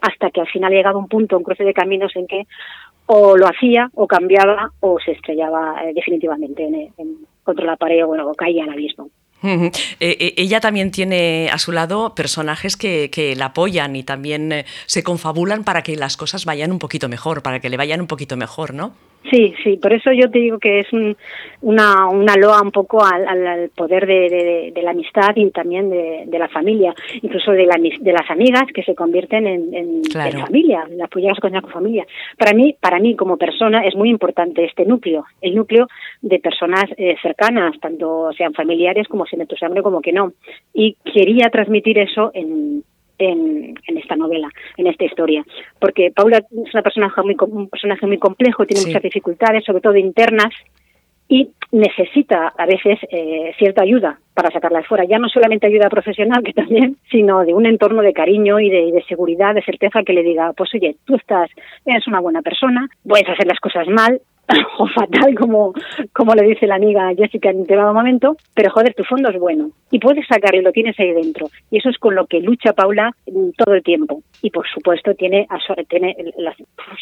hasta 0.00 0.30
que 0.30 0.40
al 0.40 0.48
final 0.48 0.72
ha 0.72 0.76
llegado 0.76 0.98
un 0.98 1.08
punto, 1.08 1.36
un 1.36 1.44
cruce 1.44 1.64
de 1.64 1.74
caminos 1.74 2.16
en 2.16 2.26
que 2.26 2.46
o 3.04 3.36
lo 3.36 3.46
hacía, 3.46 3.90
o 3.94 4.06
cambiaba, 4.06 4.70
o 4.80 4.98
se 4.98 5.12
estrellaba 5.12 5.84
eh, 5.84 5.92
definitivamente 5.92 6.64
en, 6.64 7.16
contra 7.42 7.66
la 7.66 7.76
pared 7.76 8.04
o, 8.04 8.06
bueno, 8.06 8.32
caía 8.32 8.64
al 8.64 8.70
abismo. 8.70 9.10
Eh, 9.42 9.72
eh, 10.00 10.34
ella 10.36 10.60
también 10.60 10.90
tiene 10.90 11.50
a 11.50 11.58
su 11.58 11.72
lado 11.72 12.14
personajes 12.14 12.76
que, 12.76 13.10
que 13.10 13.34
la 13.34 13.46
apoyan 13.46 13.96
y 13.96 14.04
también 14.04 14.52
eh, 14.52 14.66
se 14.86 15.02
confabulan 15.02 15.64
para 15.64 15.82
que 15.82 15.96
las 15.96 16.16
cosas 16.16 16.44
vayan 16.44 16.70
un 16.70 16.78
poquito 16.78 17.08
mejor, 17.08 17.42
para 17.42 17.60
que 17.60 17.68
le 17.68 17.76
vayan 17.76 18.00
un 18.00 18.06
poquito 18.06 18.36
mejor, 18.36 18.72
¿no? 18.74 18.94
Sí, 19.30 19.54
sí, 19.62 19.76
por 19.76 19.92
eso 19.92 20.10
yo 20.12 20.30
te 20.30 20.40
digo 20.40 20.58
que 20.58 20.80
es 20.80 20.86
una, 21.60 22.08
una 22.08 22.34
loa 22.36 22.60
un 22.60 22.72
poco 22.72 23.04
al, 23.04 23.70
poder 23.74 24.06
de, 24.06 24.72
la 24.82 24.90
amistad 24.90 25.30
y 25.36 25.48
también 25.50 25.90
de, 25.90 26.38
la 26.38 26.48
familia, 26.48 26.92
incluso 27.22 27.52
de, 27.52 27.66
de 28.00 28.12
las 28.12 28.30
amigas 28.30 28.64
que 28.74 28.82
se 28.82 28.94
convierten 28.94 29.46
en, 29.46 30.02
familia, 30.04 30.86
las 30.90 31.08
puedes 31.08 31.38
con 31.38 31.52
familia. 31.70 32.04
Para 32.36 32.52
mí, 32.52 32.74
para 32.78 32.98
mí 32.98 33.14
como 33.14 33.36
persona 33.36 33.86
es 33.86 33.94
muy 33.94 34.10
importante 34.10 34.64
este 34.64 34.84
núcleo, 34.84 35.24
el 35.40 35.54
núcleo 35.54 35.86
de 36.20 36.38
personas 36.40 36.84
eh, 36.96 37.14
cercanas, 37.22 37.78
tanto 37.80 38.30
sean 38.36 38.52
familiares 38.52 39.06
como 39.08 39.24
sean 39.26 39.40
de 39.40 39.46
tu 39.46 39.56
sangre 39.56 39.82
como 39.82 40.00
que 40.00 40.12
no. 40.12 40.32
Y 40.74 40.96
quería 41.04 41.48
transmitir 41.50 41.98
eso 41.98 42.32
en, 42.34 42.82
en, 43.18 43.74
esta 43.86 44.16
novela, 44.16 44.48
en 44.76 44.86
esta 44.86 45.04
historia. 45.04 45.44
Porque 45.78 46.10
Paula 46.10 46.38
es 46.38 46.74
una 46.74 46.82
personaje 46.82 47.22
muy, 47.22 47.36
un 47.40 47.68
personaje 47.68 48.06
muy 48.06 48.18
complejo, 48.18 48.66
tiene 48.66 48.86
muchas 48.86 49.02
dificultades, 49.02 49.64
sobre 49.64 49.80
todo 49.80 49.96
internas, 49.96 50.52
y 51.28 51.48
necesita 51.70 52.52
a 52.58 52.66
veces 52.66 52.98
eh, 53.10 53.54
cierta 53.56 53.82
ayuda 53.82 54.18
para 54.34 54.50
sacarla 54.50 54.82
fuera. 54.82 55.04
Ya 55.04 55.18
no 55.18 55.28
solamente 55.28 55.66
ayuda 55.66 55.88
profesional, 55.88 56.42
que 56.42 56.52
también, 56.52 56.96
sino 57.10 57.44
de 57.44 57.54
un 57.54 57.64
entorno 57.64 58.02
de 58.02 58.12
cariño 58.12 58.60
y 58.60 58.68
de, 58.68 58.92
de, 58.92 59.02
seguridad, 59.04 59.54
de 59.54 59.62
certeza 59.62 60.02
que 60.02 60.12
le 60.12 60.22
diga, 60.22 60.52
pues 60.52 60.74
oye, 60.74 60.96
tú 61.06 61.14
estás, 61.14 61.50
eres 61.86 62.06
una 62.06 62.20
buena 62.20 62.42
persona, 62.42 62.86
puedes 63.06 63.28
hacer 63.28 63.46
las 63.46 63.60
cosas 63.60 63.88
mal, 63.88 64.20
o 64.78 64.86
fatal 64.88 65.34
como, 65.34 65.72
como 66.12 66.34
le 66.34 66.42
dice 66.42 66.66
la 66.66 66.76
amiga 66.76 67.12
Jessica 67.16 67.50
en 67.50 67.60
un 67.60 67.94
momento, 67.94 68.36
pero 68.54 68.70
joder, 68.70 68.94
tu 68.94 69.04
fondo 69.04 69.30
es 69.30 69.38
bueno 69.38 69.70
y 69.90 69.98
puedes 69.98 70.26
sacarlo 70.26 70.60
y 70.60 70.64
lo 70.64 70.72
tienes 70.72 70.98
ahí 70.98 71.12
dentro. 71.12 71.48
Y 71.70 71.78
eso 71.78 71.88
es 71.88 71.98
con 71.98 72.14
lo 72.14 72.26
que 72.26 72.40
lucha 72.40 72.72
Paula 72.72 73.14
todo 73.56 73.74
el 73.74 73.82
tiempo. 73.82 74.22
Y 74.40 74.50
por 74.50 74.66
supuesto 74.68 75.14
tiene, 75.14 75.46
tiene 75.88 76.16
la 76.38 76.54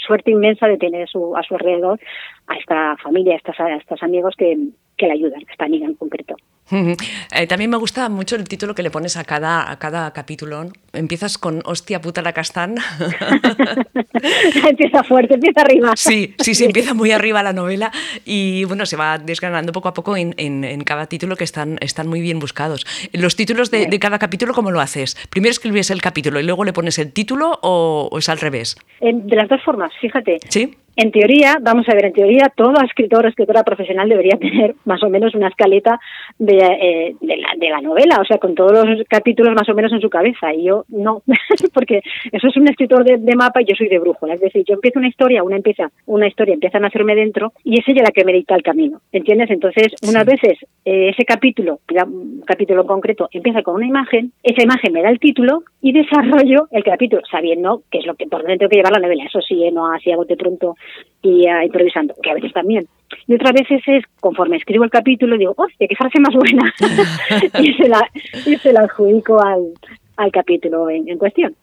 suerte 0.07 0.30
inmensa 0.30 0.66
de 0.66 0.78
tener 0.78 1.02
a 1.02 1.07
su, 1.07 1.37
a 1.37 1.42
su 1.42 1.54
alrededor 1.54 2.00
a 2.47 2.57
esta 2.57 2.97
familia, 2.97 3.35
a, 3.35 3.37
estas, 3.37 3.61
a 3.61 3.76
estos 3.76 4.02
amigos 4.02 4.35
que, 4.37 4.57
que 4.97 5.07
la 5.07 5.14
ayudan, 5.14 5.42
esta 5.50 5.64
amiga 5.64 5.87
en 5.87 5.95
concreto. 5.95 6.37
Eh, 6.73 7.47
también 7.47 7.71
me 7.71 7.77
gusta 7.77 8.09
mucho 8.09 8.37
el 8.37 8.49
título 8.49 8.75
que 8.75 8.83
le 8.83 8.91
pones 8.91 9.17
a 9.17 9.25
cada, 9.25 9.71
a 9.71 9.79
cada 9.79 10.12
capítulo. 10.12 10.67
Empiezas 10.93 11.39
con 11.39 11.62
hostia 11.65 12.00
puta 12.00 12.23
la 12.23 12.33
castán. 12.33 12.77
empieza 14.69 15.03
fuerte, 15.05 15.35
empieza 15.35 15.62
arriba. 15.62 15.93
Sí, 15.97 16.35
sí, 16.39 16.55
sí, 16.55 16.65
empieza 16.65 16.95
muy 16.95 17.11
arriba 17.11 17.43
la 17.43 17.53
novela 17.53 17.91
y 18.25 18.65
bueno, 18.65 18.87
se 18.87 18.97
va 18.97 19.19
desgranando 19.19 19.73
poco 19.73 19.89
a 19.89 19.95
poco 19.95 20.17
en, 20.17 20.35
en, 20.39 20.85
cada 20.85 21.07
título 21.07 21.37
que 21.37 21.45
están, 21.45 21.79
están 21.81 22.09
muy 22.09 22.21
bien 22.21 22.39
buscados. 22.39 22.87
Los 23.12 23.37
títulos 23.37 23.71
de, 23.71 23.87
de, 23.87 23.99
cada 23.99 24.19
capítulo, 24.19 24.55
¿cómo 24.55 24.71
lo 24.71 24.81
haces? 24.81 25.17
¿Primero 25.31 25.50
escribes 25.50 25.91
el 25.91 26.00
capítulo 26.00 26.41
y 26.41 26.45
luego 26.45 26.65
le 26.65 26.73
pones 26.73 26.99
el 26.99 27.12
título 27.12 27.59
o, 27.62 28.09
o 28.11 28.19
es 28.19 28.29
al 28.29 28.39
revés? 28.39 28.77
de 29.00 29.37
las 29.37 29.49
dos 29.49 29.62
formas, 29.62 29.93
fíjate. 30.00 30.39
Sí. 30.49 30.77
En 30.97 31.12
teoría, 31.12 31.57
vamos 31.62 31.89
a 31.89 31.95
ver, 31.95 32.07
en 32.07 32.12
teoría 32.12 32.53
todo 32.55 32.75
escritor 32.83 33.25
o 33.25 33.29
escritora 33.29 33.62
profesional 33.62 34.09
debería 34.09 34.37
tener 34.39 34.75
más 34.85 35.03
o 35.03 35.09
menos 35.09 35.35
una 35.35 35.49
escaleta 35.49 35.99
de, 36.39 36.60
eh, 36.67 37.14
de, 37.21 37.37
la, 37.37 37.49
de 37.57 37.69
la 37.69 37.81
novela, 37.81 38.19
o 38.21 38.25
sea, 38.25 38.38
con 38.38 38.55
todos 38.55 38.87
los 38.87 39.07
capítulos 39.09 39.55
más 39.55 39.69
o 39.69 39.75
menos 39.75 39.93
en 39.93 40.00
su 40.00 40.11
cabeza. 40.11 40.52
Y 40.52 40.64
yo 40.64 40.85
no, 40.88 41.23
porque 41.75 42.00
eso 42.33 42.49
es 42.49 42.57
un 42.57 42.69
escritor 42.69 43.05
de, 43.05 43.37
mapa 43.37 43.62
y 43.62 43.67
yo 43.67 43.75
soy 43.76 43.88
de 43.88 43.99
brújula. 43.99 44.35
Es 44.35 44.40
decir, 44.40 44.64
yo 44.67 44.75
empiezo 44.75 44.99
una 44.99 45.09
historia, 45.09 45.43
una 45.43 45.57
empieza, 45.57 45.90
una 46.07 46.26
historia 46.26 46.55
empieza 46.55 46.79
a 46.79 46.81
nacerme 46.81 47.14
dentro 47.14 47.52
y 47.64 47.79
es 47.81 47.88
ella 47.88 48.02
la 48.02 48.11
que 48.11 48.25
me 48.25 48.33
dicta 48.33 48.55
el 48.55 48.62
camino. 48.62 49.00
¿Entiendes? 49.12 49.50
Entonces, 49.50 49.95
unas 50.09 50.25
veces 50.25 50.59
eh, 50.85 51.11
ese 51.11 51.25
capítulo, 51.25 51.81
un 52.07 52.43
capítulo 52.47 52.85
concreto, 52.87 53.29
empieza 53.33 53.62
con 53.62 53.76
una 53.76 53.87
imagen, 53.87 54.33
esa 54.43 54.62
imagen 54.62 54.93
me 54.93 55.02
da 55.02 55.11
el 55.11 55.19
título 55.19 55.62
y 55.81 55.93
desarrollo 55.93 56.69
el 56.71 56.85
capítulo, 56.85 57.23
sabiendo 57.31 57.83
que 57.90 57.99
es 57.99 58.07
lo 58.07 58.14
que 58.14 58.26
por 58.26 58.43
dónde 58.43 58.59
tengo 58.59 58.71
que 58.71 58.76
llevar 58.76 58.93
la 58.93 59.00
novela. 59.00 59.25
Eso 59.25 59.40
sí, 59.40 59.64
eh, 59.64 59.73
no 59.73 59.93
así 59.93 60.11
a 60.11 60.17
bote 60.17 60.37
pronto 60.37 60.76
y 61.23 61.47
uh, 61.47 61.62
improvisando, 61.64 62.14
que 62.23 62.31
a 62.31 62.35
veces 62.35 62.52
también. 62.52 62.87
Y 63.26 63.35
otras 63.35 63.52
veces 63.52 63.83
es, 63.87 64.05
conforme 64.21 64.57
escribo 64.57 64.85
el 64.85 64.90
capítulo, 64.90 65.37
digo, 65.37 65.55
¡hostia, 65.57 65.88
qué 65.88 65.97
frase 65.97 66.21
más 66.21 66.35
buena! 66.52 66.75
y, 67.61 67.75
se 67.75 67.88
la, 67.88 68.11
y 68.47 68.57
se 68.57 68.73
la 68.73 68.80
adjudico 68.80 69.40
al, 69.40 69.73
al 70.16 70.33
capítulo 70.33 70.90
en, 70.90 71.09
en 71.09 71.19
cuestión. 71.19 71.54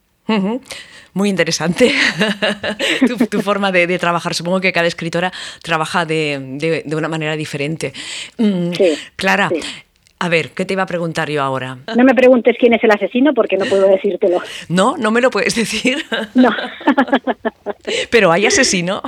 Muy 1.14 1.30
interesante 1.30 1.92
tu, 3.32 3.42
forma 3.42 3.72
de, 3.72 3.98
trabajar. 3.98 4.36
Supongo 4.36 4.60
que 4.60 4.72
cada 4.74 4.88
escritora 4.88 5.32
trabaja 5.64 6.06
de, 6.06 6.84
de, 6.86 6.96
una 6.96 7.08
manera 7.08 7.36
diferente. 7.36 7.94
Mm, 8.38 8.72
Clara, 9.16 9.50
a 10.20 10.30
ver, 10.30 10.50
¿qué 10.52 10.66
te 10.66 10.74
iba 10.74 10.84
a 10.84 10.88
preguntar 10.88 11.30
yo 11.30 11.44
ahora? 11.44 11.78
No 11.96 12.04
me 12.04 12.16
preguntes 12.16 12.56
quién 12.60 12.74
es 12.74 12.84
el 12.84 12.92
asesino 12.92 13.34
porque 13.34 13.58
no 13.58 13.66
puedo 13.66 13.88
decírtelo. 13.88 14.40
No, 14.68 14.98
no 14.98 15.12
me 15.12 15.22
lo 15.22 15.30
puedes 15.30 15.56
decir. 15.56 15.98
No. 16.34 16.50
Pero 18.12 18.32
hay 18.32 18.46
asesino. 18.46 19.02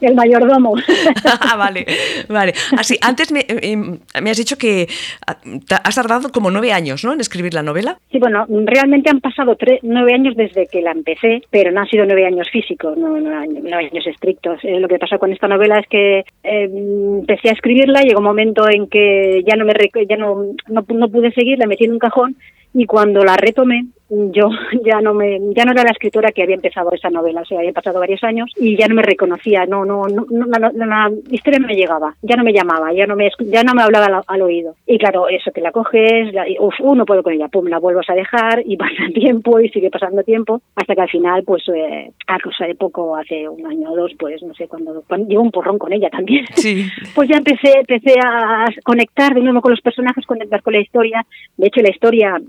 El 0.00 0.14
mayordomo. 0.14 0.74
ah, 1.40 1.56
vale, 1.56 1.86
vale. 2.28 2.52
Así, 2.76 2.96
antes 3.00 3.32
me, 3.32 3.44
eh, 3.48 3.76
me, 3.76 4.30
has 4.30 4.36
dicho 4.36 4.56
que 4.56 4.88
ah, 5.26 5.38
has 5.82 5.94
tardado 5.94 6.30
como 6.30 6.50
nueve 6.50 6.72
años, 6.72 7.04
¿no? 7.04 7.12
En 7.12 7.20
escribir 7.20 7.54
la 7.54 7.62
novela. 7.62 7.98
Sí, 8.12 8.18
bueno, 8.18 8.46
realmente 8.48 9.10
han 9.10 9.20
pasado 9.20 9.56
tres, 9.56 9.80
nueve 9.82 10.12
años 10.14 10.36
desde 10.36 10.66
que 10.66 10.82
la 10.82 10.92
empecé, 10.92 11.42
pero 11.50 11.72
no 11.72 11.80
han 11.80 11.88
sido 11.88 12.04
nueve 12.04 12.26
años 12.26 12.48
físicos, 12.50 12.96
no, 12.96 13.18
nueve 13.18 13.88
años 13.90 14.06
estrictos. 14.06 14.60
Eh, 14.62 14.78
lo 14.78 14.88
que 14.88 14.98
pasó 14.98 15.18
con 15.18 15.32
esta 15.32 15.48
novela 15.48 15.78
es 15.78 15.88
que 15.88 16.18
eh, 16.42 16.70
empecé 16.70 17.48
a 17.48 17.52
escribirla, 17.52 18.02
llegó 18.02 18.18
un 18.18 18.26
momento 18.26 18.68
en 18.68 18.88
que 18.88 19.42
ya 19.46 19.56
no 19.56 19.64
me 19.64 19.74
no, 20.18 20.52
no, 20.68 20.84
no 20.86 21.08
pude 21.08 21.32
seguir, 21.32 21.58
la 21.58 21.66
metí 21.66 21.84
en 21.84 21.92
un 21.92 21.98
cajón 21.98 22.36
y 22.74 22.84
cuando 22.86 23.24
la 23.24 23.36
retomé 23.36 23.86
yo 24.10 24.48
ya 24.84 25.00
no 25.00 25.14
me 25.14 25.38
ya 25.54 25.64
no 25.64 25.72
era 25.72 25.84
la 25.84 25.90
escritora 25.90 26.32
que 26.32 26.42
había 26.42 26.54
empezado 26.54 26.90
esa 26.92 27.10
novela 27.10 27.42
o 27.42 27.44
sea 27.44 27.58
había 27.58 27.72
pasado 27.72 28.00
varios 28.00 28.22
años 28.24 28.50
y 28.56 28.76
ya 28.76 28.88
no 28.88 28.94
me 28.94 29.02
reconocía 29.02 29.66
no 29.66 29.84
no 29.84 30.06
no, 30.08 30.46
la 30.46 31.10
historia 31.30 31.58
no 31.58 31.66
me 31.66 31.76
llegaba 31.76 32.14
ya 32.22 32.36
no 32.36 32.44
me 32.44 32.52
llamaba 32.52 32.92
ya 32.92 33.06
no 33.06 33.16
me 33.16 33.30
ya 33.40 33.62
no 33.62 33.74
me 33.74 33.82
hablaba 33.82 34.22
al, 34.26 34.42
oído. 34.42 34.74
Y 34.86 34.98
claro 34.98 35.28
eso 35.28 35.50
que 35.52 35.60
la 35.60 35.72
coges 35.72 36.32
la, 36.32 36.44
uf, 36.58 36.74
uh, 36.80 36.94
no 36.94 37.04
puedo 37.04 37.22
con 37.22 37.32
ella 37.32 37.48
pum 37.48 37.66
la 37.66 37.78
vuelvas 37.78 38.08
a 38.08 38.14
dejar 38.14 38.62
y 38.64 38.76
pasa 38.78 39.08
tiempo 39.14 39.60
y 39.60 39.68
sigue 39.68 39.90
pasando 39.90 40.22
tiempo 40.22 40.62
hasta 40.74 40.94
que 40.94 41.00
al 41.02 41.10
final 41.10 41.42
pues 41.44 41.62
eh, 41.68 42.10
a 42.26 42.38
cosa 42.38 42.66
de 42.66 42.74
poco 42.74 43.16
hace 43.16 43.48
un 43.48 43.66
año 43.66 43.92
o 43.92 43.96
dos 43.96 44.12
pues 44.18 44.42
no 44.42 44.54
sé 44.54 44.68
cuando, 44.68 45.02
cuando 45.06 45.28
llevo 45.28 45.42
un 45.42 45.50
porrón 45.50 45.78
con 45.78 45.92
ella 45.92 46.08
también. 46.10 46.46
Sí. 46.54 46.86
pues 47.14 47.28
ya 47.28 47.36
empecé 47.36 47.78
empecé 47.78 48.14
a 48.24 48.66
conectar 48.84 49.34
de 49.34 49.40
nuevo 49.40 49.60
con 49.60 49.72
los 49.72 49.80
personajes 49.80 50.24
conectar 50.26 50.62
con 50.62 50.72
la 50.72 50.80
historia. 50.80 51.26
De 51.56 51.66
hecho 51.66 51.82
la 51.82 51.90
historia 51.90 52.40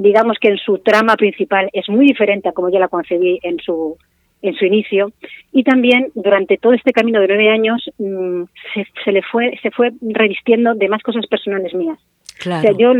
digamos 0.00 0.38
que 0.40 0.48
en 0.48 0.58
su 0.58 0.78
trama 0.78 1.16
principal 1.16 1.68
es 1.72 1.88
muy 1.88 2.06
diferente 2.06 2.48
a 2.48 2.52
como 2.52 2.70
yo 2.70 2.78
la 2.78 2.88
concebí 2.88 3.38
en 3.42 3.58
su 3.58 3.96
en 4.42 4.54
su 4.54 4.66
inicio 4.66 5.10
y 5.52 5.64
también 5.64 6.10
durante 6.14 6.58
todo 6.58 6.74
este 6.74 6.92
camino 6.92 7.20
de 7.20 7.28
nueve 7.28 7.48
años 7.48 7.90
mm, 7.98 8.42
se, 8.74 8.86
se, 9.04 9.12
le 9.12 9.22
fue 9.22 9.58
se 9.62 9.70
fue 9.70 9.92
revistiendo 10.02 10.74
de 10.74 10.88
más 10.88 11.02
cosas 11.02 11.26
personales 11.26 11.74
mías 11.74 11.98
claro. 12.38 12.60
o 12.60 12.62
sea 12.62 12.72
yo 12.78 12.92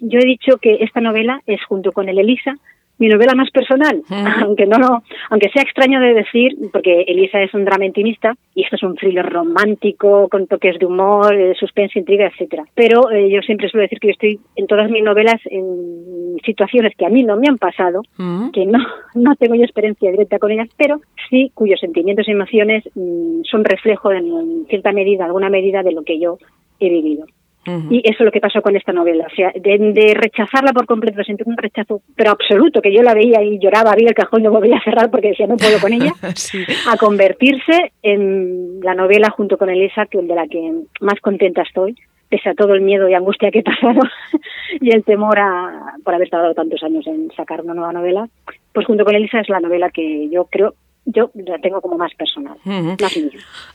yo 0.00 0.18
he 0.18 0.26
dicho 0.26 0.56
que 0.58 0.78
esta 0.80 1.00
novela 1.00 1.42
es 1.46 1.62
junto 1.64 1.92
con 1.92 2.08
el 2.08 2.18
Elisa 2.18 2.54
mi 2.98 3.08
novela 3.08 3.34
más 3.34 3.50
personal, 3.50 4.02
aunque 4.42 4.66
no 4.66 5.02
aunque 5.30 5.50
sea 5.50 5.62
extraño 5.62 6.00
de 6.00 6.14
decir, 6.14 6.56
porque 6.72 7.02
Elisa 7.02 7.40
es 7.42 7.52
un 7.54 7.64
drama 7.64 7.84
intimista 7.84 8.34
y 8.54 8.62
esto 8.62 8.76
es 8.76 8.82
un 8.82 8.94
thriller 8.94 9.26
romántico 9.26 10.28
con 10.28 10.46
toques 10.46 10.78
de 10.78 10.86
humor, 10.86 11.36
de 11.36 11.54
suspense, 11.54 11.98
intriga, 11.98 12.26
etcétera. 12.26 12.64
Pero 12.74 13.10
eh, 13.10 13.30
yo 13.30 13.40
siempre 13.42 13.68
suelo 13.68 13.82
decir 13.82 13.98
que 13.98 14.08
yo 14.08 14.12
estoy 14.12 14.40
en 14.56 14.66
todas 14.66 14.90
mis 14.90 15.02
novelas 15.02 15.40
en 15.46 16.36
situaciones 16.44 16.94
que 16.96 17.06
a 17.06 17.10
mí 17.10 17.22
no 17.22 17.36
me 17.36 17.48
han 17.48 17.58
pasado, 17.58 18.02
que 18.52 18.66
no 18.66 18.78
no 19.14 19.34
tengo 19.36 19.54
yo 19.54 19.62
experiencia 19.62 20.10
directa 20.10 20.38
con 20.38 20.50
ellas, 20.50 20.68
pero 20.76 21.00
sí 21.28 21.50
cuyos 21.54 21.80
sentimientos 21.80 22.28
y 22.28 22.32
emociones 22.32 22.84
mm, 22.94 23.42
son 23.44 23.64
reflejo 23.64 24.12
en 24.12 24.66
cierta 24.68 24.92
medida, 24.92 25.24
alguna 25.24 25.50
medida 25.50 25.82
de 25.82 25.92
lo 25.92 26.02
que 26.02 26.18
yo 26.18 26.38
he 26.80 26.88
vivido. 26.88 27.26
Y 27.90 28.00
eso 28.04 28.18
es 28.18 28.24
lo 28.24 28.30
que 28.30 28.40
pasó 28.40 28.62
con 28.62 28.76
esta 28.76 28.92
novela. 28.92 29.26
O 29.30 29.34
sea, 29.34 29.52
de, 29.54 30.14
rechazarla 30.14 30.72
por 30.72 30.86
completo, 30.86 31.22
sentir 31.24 31.46
un 31.48 31.56
rechazo, 31.56 32.00
pero 32.14 32.30
absoluto, 32.30 32.80
que 32.80 32.92
yo 32.92 33.02
la 33.02 33.14
veía 33.14 33.42
y 33.42 33.58
lloraba, 33.58 33.92
abría 33.92 34.08
el 34.10 34.14
cajón 34.14 34.40
y 34.40 34.44
no 34.44 34.50
volvía 34.50 34.76
a 34.76 34.84
cerrar 34.84 35.10
porque 35.10 35.28
decía 35.28 35.46
no 35.46 35.56
puedo 35.56 35.80
con 35.80 35.92
ella, 35.92 36.12
a 36.90 36.96
convertirse 36.96 37.92
en 38.02 38.80
la 38.80 38.94
novela 38.94 39.30
junto 39.30 39.58
con 39.58 39.68
Elisa, 39.68 40.06
que 40.06 40.18
de 40.22 40.34
la 40.34 40.46
que 40.46 40.72
más 41.00 41.20
contenta 41.20 41.62
estoy, 41.62 41.96
pese 42.28 42.50
a 42.50 42.54
todo 42.54 42.74
el 42.74 42.80
miedo 42.80 43.08
y 43.08 43.14
angustia 43.14 43.50
que 43.50 43.60
he 43.60 43.62
pasado 43.62 44.00
y 44.80 44.90
el 44.94 45.04
temor 45.04 45.38
a, 45.38 45.94
por 46.04 46.14
haber 46.14 46.28
tardado 46.28 46.54
tantos 46.54 46.82
años 46.82 47.06
en 47.06 47.30
sacar 47.36 47.62
una 47.62 47.74
nueva 47.74 47.92
novela, 47.92 48.28
pues 48.72 48.86
junto 48.86 49.04
con 49.04 49.14
Elisa 49.14 49.40
es 49.40 49.48
la 49.48 49.60
novela 49.60 49.90
que 49.90 50.28
yo 50.30 50.46
creo 50.50 50.74
yo 51.06 51.30
la 51.34 51.58
tengo 51.58 51.80
como 51.80 51.96
más 51.96 52.12
personal. 52.14 52.56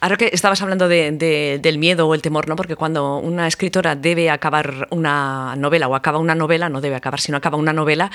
Ahora 0.01 0.17
que 0.17 0.29
estabas 0.33 0.61
hablando 0.61 0.87
de, 0.87 1.59
del 1.61 1.77
miedo 1.77 2.07
o 2.07 2.13
el 2.13 2.21
temor, 2.21 2.47
¿no? 2.47 2.55
Porque 2.55 2.75
cuando 2.75 3.17
una 3.17 3.47
escritora 3.47 3.95
debe 3.95 4.29
acabar 4.29 4.87
una 4.91 5.55
novela 5.57 5.87
o 5.87 5.95
acaba 5.95 6.19
una 6.19 6.35
novela, 6.35 6.69
no 6.69 6.81
debe 6.81 6.95
acabar, 6.95 7.21
sino 7.21 7.37
acaba 7.37 7.57
una 7.57 7.71
novela, 7.71 8.11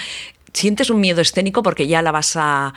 ¿sientes 0.52 0.90
un 0.90 1.00
miedo 1.00 1.22
escénico 1.22 1.62
porque 1.62 1.86
ya 1.86 2.02
la 2.02 2.12
vas 2.12 2.36
a, 2.38 2.74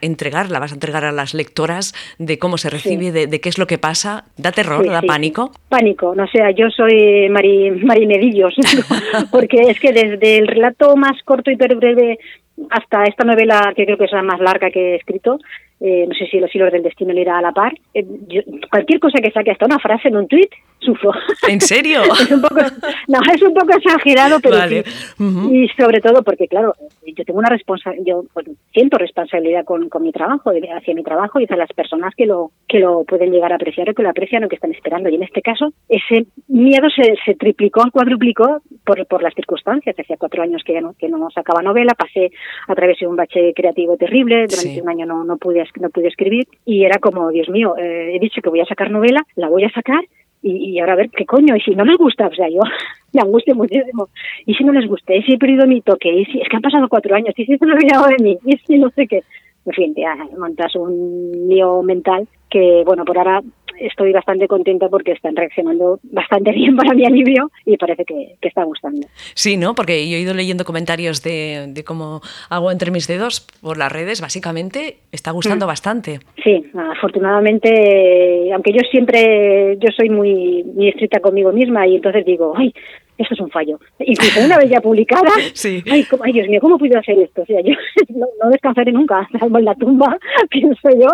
entregar, 0.00 0.50
la 0.50 0.58
vas 0.58 0.72
a 0.72 0.74
entregar 0.74 1.04
a 1.04 1.12
las 1.12 1.32
lectoras 1.32 1.94
de 2.18 2.38
cómo 2.38 2.58
se 2.58 2.70
recibe, 2.70 3.12
de, 3.12 3.40
qué 3.40 3.48
es 3.48 3.58
lo 3.58 3.68
que 3.68 3.78
pasa? 3.78 4.24
¿Da 4.36 4.50
terror, 4.50 4.84
da 4.84 5.02
pánico? 5.02 5.52
Pánico, 5.68 6.14
no 6.16 6.26
sea, 6.26 6.50
yo 6.50 6.70
soy 6.70 7.28
Mari, 7.28 7.70
Marinedillos, 7.70 8.54
porque 9.30 9.60
es 9.68 9.78
que 9.78 9.92
desde 9.92 10.38
el 10.38 10.48
relato 10.48 10.96
más 10.96 11.22
corto 11.24 11.52
y 11.52 11.54
breve 11.54 12.18
hasta 12.70 13.04
esta 13.04 13.24
novela 13.24 13.72
que 13.76 13.84
creo 13.84 13.98
que 13.98 14.04
es 14.04 14.12
la 14.12 14.22
más 14.22 14.40
larga 14.40 14.70
que 14.70 14.92
he 14.92 14.96
escrito, 14.96 15.38
eh, 15.80 16.06
no 16.08 16.14
sé 16.14 16.26
si 16.26 16.40
los 16.40 16.52
hilos 16.54 16.72
del 16.72 16.82
destino 16.82 17.12
le 17.12 17.20
irá 17.20 17.38
a 17.38 17.42
la 17.42 17.52
par. 17.52 17.72
Eh, 17.94 18.04
cualquier 18.70 18.98
cosa 18.98 19.20
que 19.22 19.30
saque 19.30 19.52
hasta 19.52 19.66
una 19.66 19.78
frase 19.78 20.08
en 20.08 20.16
un 20.16 20.26
tuit, 20.26 20.50
sufro. 20.80 21.12
¿En 21.48 21.60
serio? 21.60 22.02
es 22.20 22.30
un 22.30 22.42
poco, 22.42 22.56
no, 23.08 23.18
es 23.32 23.42
un 23.42 23.54
poco 23.54 23.76
exagerado, 23.76 24.40
pero 24.40 24.56
sí. 24.68 24.82
Y 25.52 25.68
sobre 25.80 26.00
todo 26.00 26.22
porque, 26.22 26.48
claro, 26.48 26.74
yo 27.06 27.24
tengo 27.24 27.38
una 27.38 27.48
responsabilidad, 27.48 28.04
yo 28.06 28.24
siento 28.72 28.98
responsabilidad 28.98 29.64
con, 29.64 29.88
con 29.88 30.02
mi 30.02 30.12
trabajo, 30.12 30.50
hacia 30.50 30.94
mi 30.94 31.04
trabajo 31.04 31.38
y 31.40 31.44
hacia 31.44 31.56
las 31.56 31.72
personas 31.72 32.14
que 32.16 32.26
lo, 32.26 32.50
que 32.68 32.80
lo 32.80 33.04
pueden 33.04 33.30
llegar 33.30 33.52
a 33.52 33.56
apreciar 33.56 33.88
o 33.90 33.94
que 33.94 34.02
lo 34.02 34.10
aprecian 34.10 34.44
o 34.44 34.48
que 34.48 34.56
están 34.56 34.72
esperando. 34.72 35.08
Y 35.08 35.14
en 35.14 35.22
este 35.22 35.42
caso, 35.42 35.72
ese 35.88 36.26
miedo 36.48 36.88
se, 36.90 37.14
se 37.24 37.34
triplicó, 37.34 37.88
cuadruplicó 37.92 38.62
por, 38.84 39.06
por 39.06 39.22
las 39.22 39.34
circunstancias. 39.34 39.96
Hacía 39.98 40.16
cuatro 40.16 40.42
años 40.42 40.62
que, 40.64 40.80
no, 40.80 40.94
que 40.98 41.08
no 41.08 41.30
sacaba 41.30 41.62
novela, 41.62 41.94
pasé 41.94 42.30
a 42.66 42.74
través 42.74 42.98
de 42.98 43.06
un 43.06 43.16
bache 43.16 43.52
creativo 43.54 43.96
terrible, 43.96 44.46
durante 44.48 44.82
un 44.82 44.88
año 44.88 45.06
no, 45.06 45.24
no 45.24 45.36
pude 45.36 45.67
no 45.80 45.90
pude 45.90 46.08
escribir 46.08 46.46
y 46.64 46.84
era 46.84 46.98
como, 46.98 47.30
Dios 47.30 47.48
mío, 47.48 47.76
eh, 47.76 48.16
he 48.16 48.18
dicho 48.18 48.40
que 48.42 48.50
voy 48.50 48.60
a 48.60 48.66
sacar 48.66 48.90
novela, 48.90 49.22
la 49.36 49.48
voy 49.48 49.64
a 49.64 49.70
sacar 49.70 50.04
y, 50.42 50.78
ahora 50.78 50.92
a 50.92 50.96
ver 50.96 51.10
qué 51.10 51.26
coño, 51.26 51.56
y 51.56 51.60
si 51.60 51.72
no 51.72 51.84
les 51.84 51.96
gusta, 51.96 52.28
o 52.28 52.34
sea, 52.34 52.48
yo 52.48 52.60
me 53.12 53.20
angustia 53.20 53.54
muchísimo, 53.54 54.08
y 54.46 54.54
si 54.54 54.64
no 54.64 54.72
les 54.72 54.88
gusta, 54.88 55.14
y 55.14 55.22
si 55.22 55.34
he 55.34 55.38
perdido 55.38 55.66
mi 55.66 55.80
toque, 55.80 56.12
y 56.12 56.24
si 56.26 56.40
es 56.40 56.48
que 56.48 56.56
han 56.56 56.62
pasado 56.62 56.88
cuatro 56.88 57.14
años, 57.16 57.34
y 57.36 57.44
si 57.44 57.56
se 57.56 57.64
han 57.64 57.72
olvidado 57.72 58.06
de 58.06 58.22
mí, 58.22 58.38
y 58.44 58.56
si 58.58 58.78
no 58.78 58.90
sé 58.90 59.06
qué, 59.06 59.22
en 59.66 59.72
fin, 59.72 59.94
ya 59.96 60.16
montas 60.38 60.74
un 60.76 61.48
lío 61.48 61.82
mental 61.82 62.26
que, 62.48 62.82
bueno, 62.86 63.04
por 63.04 63.18
ahora 63.18 63.42
estoy 63.80 64.12
bastante 64.12 64.48
contenta 64.48 64.88
porque 64.88 65.12
están 65.12 65.36
reaccionando 65.36 66.00
bastante 66.04 66.52
bien 66.58 66.76
para 66.76 66.94
mi 66.94 67.04
alivio 67.04 67.50
y 67.64 67.76
parece 67.76 68.04
que, 68.04 68.36
está 68.40 68.64
gustando. 68.64 69.06
Sí, 69.34 69.56
¿no? 69.56 69.74
Porque 69.74 70.08
yo 70.08 70.16
he 70.16 70.20
ido 70.20 70.34
leyendo 70.34 70.64
comentarios 70.64 71.22
de, 71.22 71.82
cómo 71.86 72.20
hago 72.48 72.70
entre 72.70 72.90
mis 72.90 73.06
dedos 73.06 73.46
por 73.60 73.76
las 73.76 73.92
redes, 73.92 74.20
básicamente 74.20 74.98
está 75.12 75.30
gustando 75.30 75.66
mm. 75.66 75.68
bastante. 75.68 76.20
Sí, 76.42 76.64
afortunadamente, 76.74 78.50
aunque 78.52 78.72
yo 78.72 78.80
siempre, 78.90 79.76
yo 79.78 79.88
soy 79.96 80.08
muy, 80.08 80.64
muy 80.64 80.88
estricta 80.88 81.20
conmigo 81.20 81.52
misma 81.52 81.86
y 81.86 81.96
entonces 81.96 82.24
digo, 82.24 82.54
ay, 82.56 82.72
esto 83.18 83.34
es 83.34 83.40
un 83.40 83.50
fallo. 83.50 83.78
Incluso 83.98 84.40
una 84.44 84.56
vez 84.56 84.70
ya 84.70 84.80
publicada, 84.80 85.30
sí. 85.54 85.82
ay, 85.90 86.06
ay, 86.22 86.32
Dios 86.32 86.48
mío, 86.48 86.60
¿cómo 86.60 86.78
puedo 86.78 86.98
hacer 86.98 87.18
esto? 87.18 87.42
O 87.42 87.46
sea, 87.46 87.60
yo 87.60 87.74
no, 88.08 88.50
descansaré 88.50 88.92
nunca, 88.92 89.28
salvo 89.38 89.58
en 89.58 89.64
la 89.64 89.74
tumba, 89.74 90.16
pienso 90.50 90.88
yo, 90.90 91.08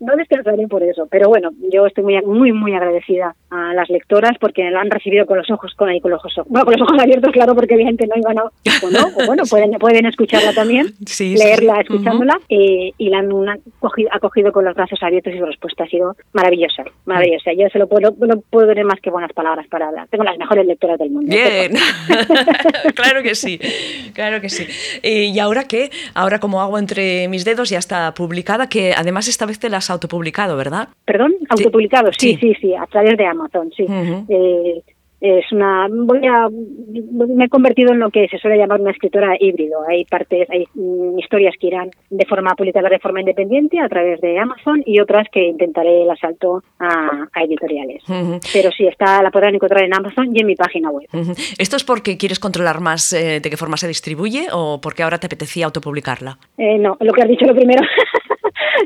no 0.00 0.16
descansaré 0.16 0.66
por 0.66 0.82
eso. 0.82 1.06
Pero 1.10 1.28
bueno, 1.28 1.50
yo 1.72 1.86
estoy 1.86 2.04
muy, 2.04 2.20
muy, 2.22 2.52
muy 2.52 2.74
agradecida 2.74 3.36
a 3.54 3.74
las 3.74 3.88
lectoras 3.88 4.32
porque 4.40 4.70
la 4.70 4.80
han 4.80 4.90
recibido 4.90 5.26
con 5.26 5.38
los 5.38 5.50
ojos, 5.50 5.72
con, 5.74 5.88
ahí, 5.88 6.00
con 6.00 6.10
los 6.10 6.20
ojos, 6.24 6.46
bueno, 6.48 6.64
con 6.64 6.74
los 6.74 6.82
ojos 6.82 7.00
abiertos, 7.00 7.32
claro, 7.32 7.54
porque 7.54 7.74
evidentemente 7.74 8.06
no 8.06 8.20
iban 8.20 8.38
a, 8.38 8.44
o 8.44 8.90
no, 8.90 9.22
o 9.22 9.26
bueno, 9.26 9.44
pueden, 9.48 9.72
pueden 9.72 10.06
escucharla 10.06 10.52
tambiien, 10.52 10.94
leerla 11.18 11.80
escuchándola, 11.80 12.38
eh, 12.48 12.92
y 12.98 13.08
la 13.08 13.18
han 13.18 13.30
acogido, 13.78 14.10
acogido 14.12 14.52
con 14.52 14.64
los 14.64 14.74
brazos 14.74 15.02
abiertos 15.02 15.32
y 15.34 15.38
su 15.38 15.44
respuesta 15.44 15.84
ha 15.84 15.88
sido 15.88 16.16
maravillosa, 16.32 16.84
maravillosa. 17.04 17.52
Yo 17.52 17.68
se 17.72 17.78
lo 17.78 17.88
puedo, 17.88 18.14
no 18.18 18.40
puedo 18.50 18.68
tener 18.68 18.84
más 18.84 19.00
que 19.00 19.10
buenas 19.10 19.32
palabras 19.32 19.66
para 19.68 19.88
hablar. 19.88 20.08
Tengo 20.08 20.24
las 20.24 20.38
mejores 20.38 20.66
lectoras 20.66 20.98
del 20.98 21.10
mundo. 21.10 21.28
Bien, 21.28 21.72
claro 22.94 23.22
que 23.22 23.34
sí, 23.34 23.58
claro 24.12 24.40
que 24.40 24.48
sí. 24.48 24.66
Eh, 25.02 25.30
¿Y 25.34 25.38
ahora 25.38 25.64
qué? 25.64 25.90
Ahora 26.14 26.38
como 26.38 26.60
hago 26.60 26.78
entre 26.78 27.28
mis 27.28 27.44
dedos 27.44 27.70
ya 27.70 27.78
está 27.78 28.12
publicada, 28.14 28.68
que 28.68 28.92
además 28.96 29.28
esta 29.28 29.46
vez 29.46 29.58
te 29.58 29.68
la 29.68 29.78
has 29.78 29.90
autopublicado, 29.90 30.56
¿verdad? 30.56 30.88
¿Perdón? 31.04 31.34
¿Autopublicado? 31.48 32.10
Sí, 32.18 32.36
sí, 32.40 32.54
sí, 32.60 32.74
a 32.74 32.86
través 32.86 33.16
de 33.16 33.26
Amazon, 33.26 33.43
sí. 33.76 33.86
Eh, 34.28 34.82
es 35.24 35.50
una 35.52 35.86
voy 35.90 36.26
a 36.26 36.48
me 36.50 37.46
he 37.46 37.48
convertido 37.48 37.92
en 37.92 37.98
lo 37.98 38.10
que 38.10 38.28
se 38.28 38.36
suele 38.38 38.58
llamar 38.58 38.80
una 38.80 38.90
escritora 38.90 39.36
híbrido. 39.40 39.78
Hay 39.88 40.04
partes 40.04 40.46
hay 40.50 40.66
mm, 40.74 41.18
historias 41.18 41.54
que 41.58 41.68
irán 41.68 41.90
de 42.10 42.26
forma 42.26 42.54
publicadas 42.54 42.90
de 42.90 42.98
forma 42.98 43.20
independiente 43.20 43.80
a 43.80 43.88
través 43.88 44.20
de 44.20 44.38
Amazon 44.38 44.82
y 44.84 45.00
otras 45.00 45.26
que 45.32 45.46
intentaré 45.46 46.02
el 46.02 46.10
asalto 46.10 46.62
a, 46.78 47.26
editoriales. 47.42 48.02
Pero 48.52 48.70
sí 48.76 48.86
está 48.86 49.22
la 49.22 49.30
podrán 49.30 49.54
encontrar 49.54 49.84
en 49.84 49.94
Amazon 49.94 50.36
y 50.36 50.40
en 50.40 50.46
mi 50.46 50.56
página 50.56 50.90
web. 50.90 51.06
Esto 51.58 51.76
es 51.76 51.84
porque 51.84 52.18
quieres 52.18 52.38
controlar 52.38 52.80
más 52.80 53.12
eh, 53.14 53.40
de 53.40 53.50
qué 53.50 53.56
forma 53.56 53.78
se 53.78 53.88
distribuye 53.88 54.48
o 54.52 54.78
porque 54.82 55.04
ahora 55.04 55.18
te 55.18 55.26
apetecía 55.26 55.64
autopublicarla 55.64 56.38
eh, 56.58 56.78
no 56.78 56.98
lo 57.00 57.12
que 57.14 57.22
has 57.22 57.28
dicho 57.28 57.46
lo 57.46 57.54
primero. 57.54 57.82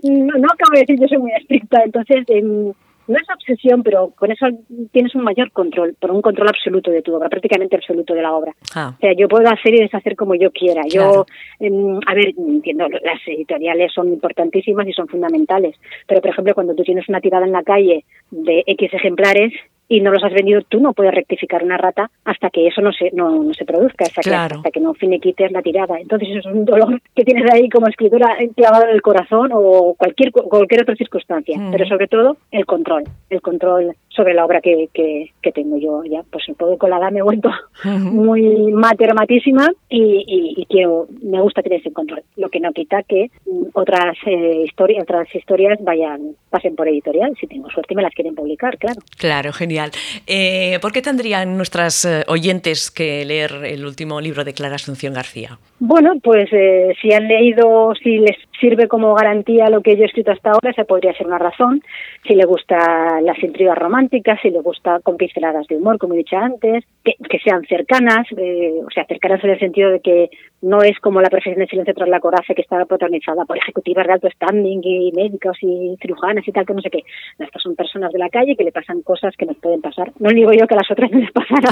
No, 0.02 0.34
no 0.38 0.48
acabo 0.52 0.74
de 0.74 0.80
decir 0.80 1.00
yo 1.00 1.08
soy 1.08 1.18
muy 1.18 1.32
estricta 1.32 1.82
entonces 1.84 2.24
em, 2.28 2.72
no 3.08 3.18
es 3.18 3.26
obsesión, 3.34 3.82
pero 3.82 4.10
con 4.10 4.30
eso 4.30 4.46
tienes 4.92 5.14
un 5.14 5.24
mayor 5.24 5.50
control, 5.52 5.96
por 5.98 6.10
un 6.10 6.22
control 6.22 6.48
absoluto 6.48 6.90
de 6.90 7.02
tu 7.02 7.14
obra, 7.14 7.28
prácticamente 7.28 7.76
absoluto 7.76 8.14
de 8.14 8.22
la 8.22 8.34
obra. 8.34 8.54
Ah. 8.74 8.94
O 8.96 9.00
sea, 9.00 9.12
yo 9.14 9.28
puedo 9.28 9.48
hacer 9.48 9.74
y 9.74 9.80
deshacer 9.80 10.14
como 10.14 10.34
yo 10.34 10.50
quiera. 10.50 10.82
Yo, 10.88 11.26
em, 11.58 11.98
a 12.06 12.14
ver, 12.14 12.34
entiendo, 12.36 12.86
las 12.88 13.20
editoriales 13.26 13.92
son 13.92 14.08
importantísimas 14.08 14.86
y 14.86 14.92
son 14.92 15.08
fundamentales, 15.08 15.76
pero 16.06 16.20
por 16.20 16.30
ejemplo, 16.30 16.54
cuando 16.54 16.74
tú 16.74 16.82
tienes 16.82 17.08
una 17.08 17.20
tirada 17.20 17.46
en 17.46 17.52
la 17.52 17.62
calle 17.62 18.04
de 18.30 18.62
X 18.66 18.92
ejemplares, 18.92 19.52
y 19.88 20.00
no 20.00 20.11
los 20.11 20.23
has 20.23 20.33
vendido 20.33 20.61
tú, 20.62 20.80
no 20.80 20.92
puedes 20.92 21.14
rectificar 21.14 21.64
una 21.64 21.78
rata 21.78 22.11
hasta 22.25 22.50
que 22.50 22.66
eso 22.66 22.83
no 22.83 22.92
se, 22.92 23.11
no, 23.12 23.42
no 23.42 23.54
se 23.54 23.64
produzca, 23.64 24.04
hasta, 24.04 24.21
que, 24.21 24.35
hasta 24.35 24.71
que 24.71 24.80
no 24.80 24.95
finiquites 24.95 25.50
la 25.50 25.62
tirada. 25.62 25.99
Entonces 25.99 26.28
eso 26.30 26.50
es 26.50 26.54
un 26.54 26.64
dolor 26.64 27.00
que 27.14 27.25
tienes 27.25 27.50
ahí 27.52 27.68
como 27.68 27.88
escritora 27.88 28.37
clavado 28.54 28.85
en 28.85 28.90
el 28.90 29.02
corazón 29.02 29.50
o 29.52 29.95
cualquier, 29.97 30.30
cualquier 30.33 30.83
otra 30.83 30.95
circunstancia, 30.97 31.59
mm. 31.59 31.71
pero 31.71 31.87
sobre 31.87 32.07
todo 32.07 32.37
el 32.50 32.66
control, 32.66 33.04
el 33.30 33.40
control 33.40 33.97
sobre 34.18 34.34
la 34.34 34.44
obra 34.44 34.60
que, 34.60 34.88
que, 34.92 35.52
tengo 35.52 35.78
yo 35.78 36.02
ya, 36.04 36.22
pues 36.30 36.46
un 36.48 36.56
poco 36.56 36.76
colada 36.76 37.10
me 37.10 37.20
he 37.20 37.22
vuelto 37.22 37.50
muy 37.84 38.72
matermatísima 38.72 39.70
y, 39.88 40.54
y, 40.56 40.66
quiero, 40.66 41.06
me 41.22 41.40
gusta 41.40 41.62
tener 41.62 41.80
ese 41.80 41.92
control, 41.92 42.22
lo 42.37 42.50
que 42.50 42.60
no 42.60 42.72
quita 42.72 43.02
que 43.04 43.30
otras 43.72 44.16
eh, 44.26 44.64
historias, 44.64 45.04
otras 45.04 45.32
historias 45.34 45.78
vayan, 45.80 46.34
pasen 46.50 46.75
por 46.76 46.88
editorial, 46.88 47.34
si 47.40 47.46
tengo 47.46 47.70
suerte 47.70 47.94
me 47.94 48.02
las 48.02 48.12
quieren 48.12 48.34
publicar, 48.34 48.76
claro. 48.76 49.00
Claro, 49.16 49.52
genial. 49.52 49.90
Eh, 50.26 50.78
¿Por 50.82 50.92
qué 50.92 51.00
tendrían 51.00 51.56
nuestras 51.56 52.04
eh, 52.04 52.25
oyentes 52.26 52.90
que 52.90 53.25
leer 53.25 53.52
el 53.64 53.87
último 53.87 54.20
libro 54.20 54.44
de 54.44 54.52
Clara 54.52 54.75
Asunción 54.75 55.14
García? 55.14 55.58
Bueno, 55.78 56.14
pues 56.22 56.48
eh, 56.52 56.94
si 57.00 57.12
han 57.12 57.28
leído, 57.28 57.94
si 58.02 58.18
les 58.18 58.37
sirve 58.60 58.88
como 58.88 59.14
garantía 59.14 59.70
lo 59.70 59.80
que 59.80 59.96
yo 59.96 60.02
he 60.02 60.06
escrito 60.06 60.32
hasta 60.32 60.50
ahora, 60.50 60.70
esa 60.70 60.84
podría 60.84 61.12
ser 61.14 61.26
una 61.26 61.38
razón. 61.38 61.82
Si 62.26 62.34
le 62.34 62.44
gusta 62.44 63.20
las 63.22 63.38
intrigas 63.42 63.78
románticas, 63.78 64.38
si 64.42 64.50
le 64.50 64.60
gusta 64.60 65.00
con 65.00 65.16
pinceladas 65.16 65.66
de 65.66 65.76
humor, 65.76 65.98
como 65.98 66.14
he 66.14 66.18
dicho 66.18 66.36
antes, 66.36 66.84
que, 67.04 67.38
sean 67.38 67.64
cercanas, 67.66 68.26
o 68.32 68.90
sea, 68.90 69.04
cercanas 69.06 69.42
en 69.44 69.50
el 69.50 69.58
sentido 69.58 69.90
de 69.90 70.00
que 70.00 70.30
no 70.62 70.82
es 70.82 70.98
como 71.00 71.20
la 71.20 71.30
profesión 71.30 71.60
de 71.60 71.66
silencio 71.66 71.94
tras 71.94 72.08
la 72.08 72.20
coraza 72.20 72.54
que 72.54 72.62
está 72.62 72.84
protagonizada 72.84 73.44
por 73.44 73.56
ejecutivas 73.56 74.06
de 74.06 74.12
alto 74.12 74.28
standing 74.30 74.80
y 74.82 75.12
médicos 75.12 75.56
y 75.60 75.96
cirujanas 76.00 76.46
y 76.46 76.52
tal, 76.52 76.66
que 76.66 76.74
no 76.74 76.82
sé 76.82 76.90
qué. 76.90 77.04
estas 77.38 77.62
son 77.62 77.76
personas 77.76 78.12
de 78.12 78.18
la 78.18 78.28
calle 78.28 78.56
que 78.56 78.64
le 78.64 78.72
pasan 78.72 79.02
cosas 79.02 79.36
que 79.36 79.46
nos 79.46 79.56
pueden 79.56 79.80
pasar. 79.80 80.12
No 80.18 80.30
digo 80.30 80.52
yo 80.52 80.66
que 80.66 80.74
a 80.74 80.78
las 80.78 80.90
otras 80.90 81.10
no 81.12 81.18
les 81.18 81.32
pasara, 81.32 81.70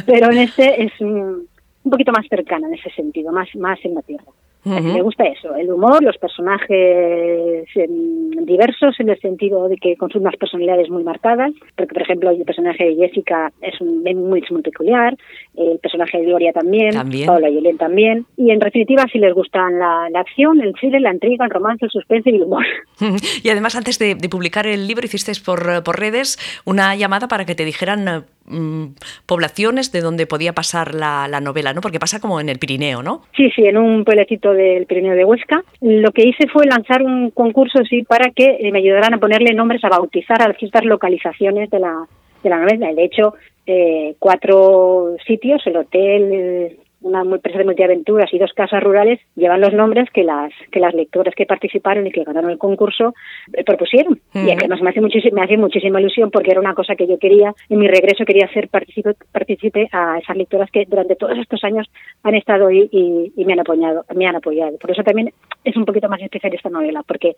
pero 0.06 0.30
en 0.30 0.38
este 0.38 0.82
es 0.84 1.00
un, 1.00 1.46
un 1.84 1.90
poquito 1.90 2.12
más 2.12 2.26
cercana 2.28 2.68
en 2.68 2.74
ese 2.74 2.90
sentido, 2.90 3.30
más, 3.32 3.48
más 3.56 3.78
en 3.84 3.94
la 3.94 4.02
tierra. 4.02 4.24
Me 4.64 5.02
gusta 5.02 5.24
eso, 5.24 5.54
el 5.54 5.70
humor, 5.70 6.02
los 6.02 6.18
personajes 6.18 7.68
em, 7.74 8.30
diversos 8.44 8.98
en 8.98 9.08
el 9.08 9.20
sentido 9.20 9.68
de 9.68 9.76
que 9.76 9.96
con 9.96 10.10
unas 10.14 10.36
personalidades 10.36 10.90
muy 10.90 11.04
marcadas, 11.04 11.52
porque 11.76 11.94
por 11.94 12.02
ejemplo 12.02 12.30
el 12.30 12.44
personaje 12.44 12.84
de 12.84 12.96
Jessica 12.96 13.52
es 13.62 13.80
un, 13.80 14.02
muy, 14.02 14.42
muy 14.50 14.62
peculiar, 14.62 15.16
el 15.56 15.78
personaje 15.78 16.18
de 16.18 16.26
Gloria 16.26 16.52
también, 16.52 16.92
¿También? 16.92 17.26
Paula 17.26 17.48
y 17.48 17.58
Helen 17.58 17.78
también, 17.78 18.26
y 18.36 18.50
en 18.50 18.58
definitiva 18.58 19.04
si 19.10 19.18
les 19.18 19.32
gustan 19.32 19.78
la, 19.78 20.08
acción, 20.14 20.60
el 20.60 20.74
chile, 20.74 21.00
la 21.00 21.12
intriga, 21.12 21.44
el 21.44 21.50
romance, 21.50 21.84
el 21.84 21.90
suspense 21.90 22.30
y 22.30 22.36
el 22.36 22.42
humor. 22.42 22.64
Y 23.42 23.50
además 23.50 23.76
antes 23.76 23.98
de, 23.98 24.16
publicar 24.28 24.66
el 24.66 24.86
libro 24.86 25.06
hiciste 25.06 25.32
por, 25.44 25.82
por 25.82 25.98
redes 25.98 26.38
una 26.64 26.96
llamada 26.96 27.28
para 27.28 27.44
que 27.44 27.54
te 27.54 27.64
dijeran 27.64 28.26
Mm, 28.48 28.94
poblaciones 29.26 29.92
de 29.92 30.00
donde 30.00 30.26
podía 30.26 30.52
pasar 30.52 30.94
la, 30.94 31.28
novela, 31.40 31.72
¿no? 31.72 31.80
Porque 31.80 32.00
pasa 32.00 32.20
como 32.20 32.40
en 32.40 32.48
el 32.48 32.58
Pirineo, 32.58 33.02
¿no? 33.02 33.22
Sí, 33.36 33.50
sí, 33.54 33.62
en 33.64 33.76
un 33.76 34.04
pueblecito 34.04 34.52
del 34.52 34.86
Pirineo 34.86 35.14
de 35.14 35.24
Huesca. 35.24 35.62
Lo 35.80 36.10
que 36.12 36.26
hice 36.26 36.48
fue 36.48 36.66
lanzar 36.66 37.02
un 37.02 37.30
concurso, 37.30 37.84
sí, 37.88 38.02
para 38.02 38.30
que 38.30 38.58
eh, 38.60 38.72
me 38.72 38.78
ayudaran 38.78 39.14
a 39.14 39.18
ponerle 39.18 39.54
nombres, 39.54 39.84
a 39.84 39.88
bautizar 39.88 40.40
a 40.42 40.52
ciertas 40.54 40.84
localizaciones 40.84 41.70
de 41.70 41.78
la, 41.78 42.06
de 42.42 42.50
la 42.50 42.58
novela. 42.58 42.92
De 42.94 43.04
hecho, 43.04 43.34
eh, 43.66 44.14
cuatro 44.18 45.16
sitios, 45.26 45.66
el 45.66 45.76
hotel, 45.76 46.78
una 47.00 47.22
empresa 47.22 47.58
de 47.58 47.64
multiaventuras 47.64 48.32
y 48.32 48.38
dos 48.38 48.52
casas 48.52 48.82
rurales 48.82 49.20
llevan 49.36 49.60
los 49.60 49.72
nombres 49.72 50.10
que 50.10 50.24
las 50.24 50.52
que 50.72 50.80
las 50.80 50.94
lectoras 50.94 51.34
que 51.34 51.46
participaron 51.46 52.06
y 52.06 52.10
que 52.10 52.24
ganaron 52.24 52.50
el 52.50 52.58
concurso 52.58 53.14
eh, 53.52 53.64
propusieron. 53.64 54.20
Y 54.34 54.50
además 54.50 54.80
me 54.82 54.90
hace 54.90 55.00
me 55.00 55.42
hace 55.42 55.56
muchísima 55.56 56.00
ilusión 56.00 56.30
porque 56.30 56.50
era 56.50 56.60
una 56.60 56.74
cosa 56.74 56.96
que 56.96 57.06
yo 57.06 57.18
quería 57.18 57.54
en 57.68 57.78
mi 57.78 57.86
regreso 57.86 58.24
quería 58.24 58.46
hacer 58.46 58.68
participe, 58.68 59.14
participe 59.32 59.88
a 59.92 60.18
esas 60.18 60.36
lectoras 60.36 60.70
que 60.70 60.84
durante 60.86 61.16
todos 61.16 61.38
estos 61.38 61.62
años 61.64 61.88
han 62.22 62.34
estado 62.34 62.66
ahí 62.68 62.88
y, 62.90 63.32
y, 63.36 63.44
me 63.44 63.52
han 63.52 63.60
apoyado 63.60 64.04
me 64.14 64.26
han 64.26 64.36
apoyado. 64.36 64.76
Por 64.78 64.90
eso 64.90 65.02
también 65.02 65.32
es 65.64 65.76
un 65.76 65.84
poquito 65.84 66.08
más 66.08 66.20
especial 66.20 66.54
esta 66.54 66.70
novela 66.70 67.02
porque 67.06 67.36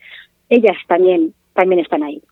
ellas 0.49 0.77
también 0.87 1.35
también 1.55 1.81
están 1.81 2.03
ahí 2.03 2.23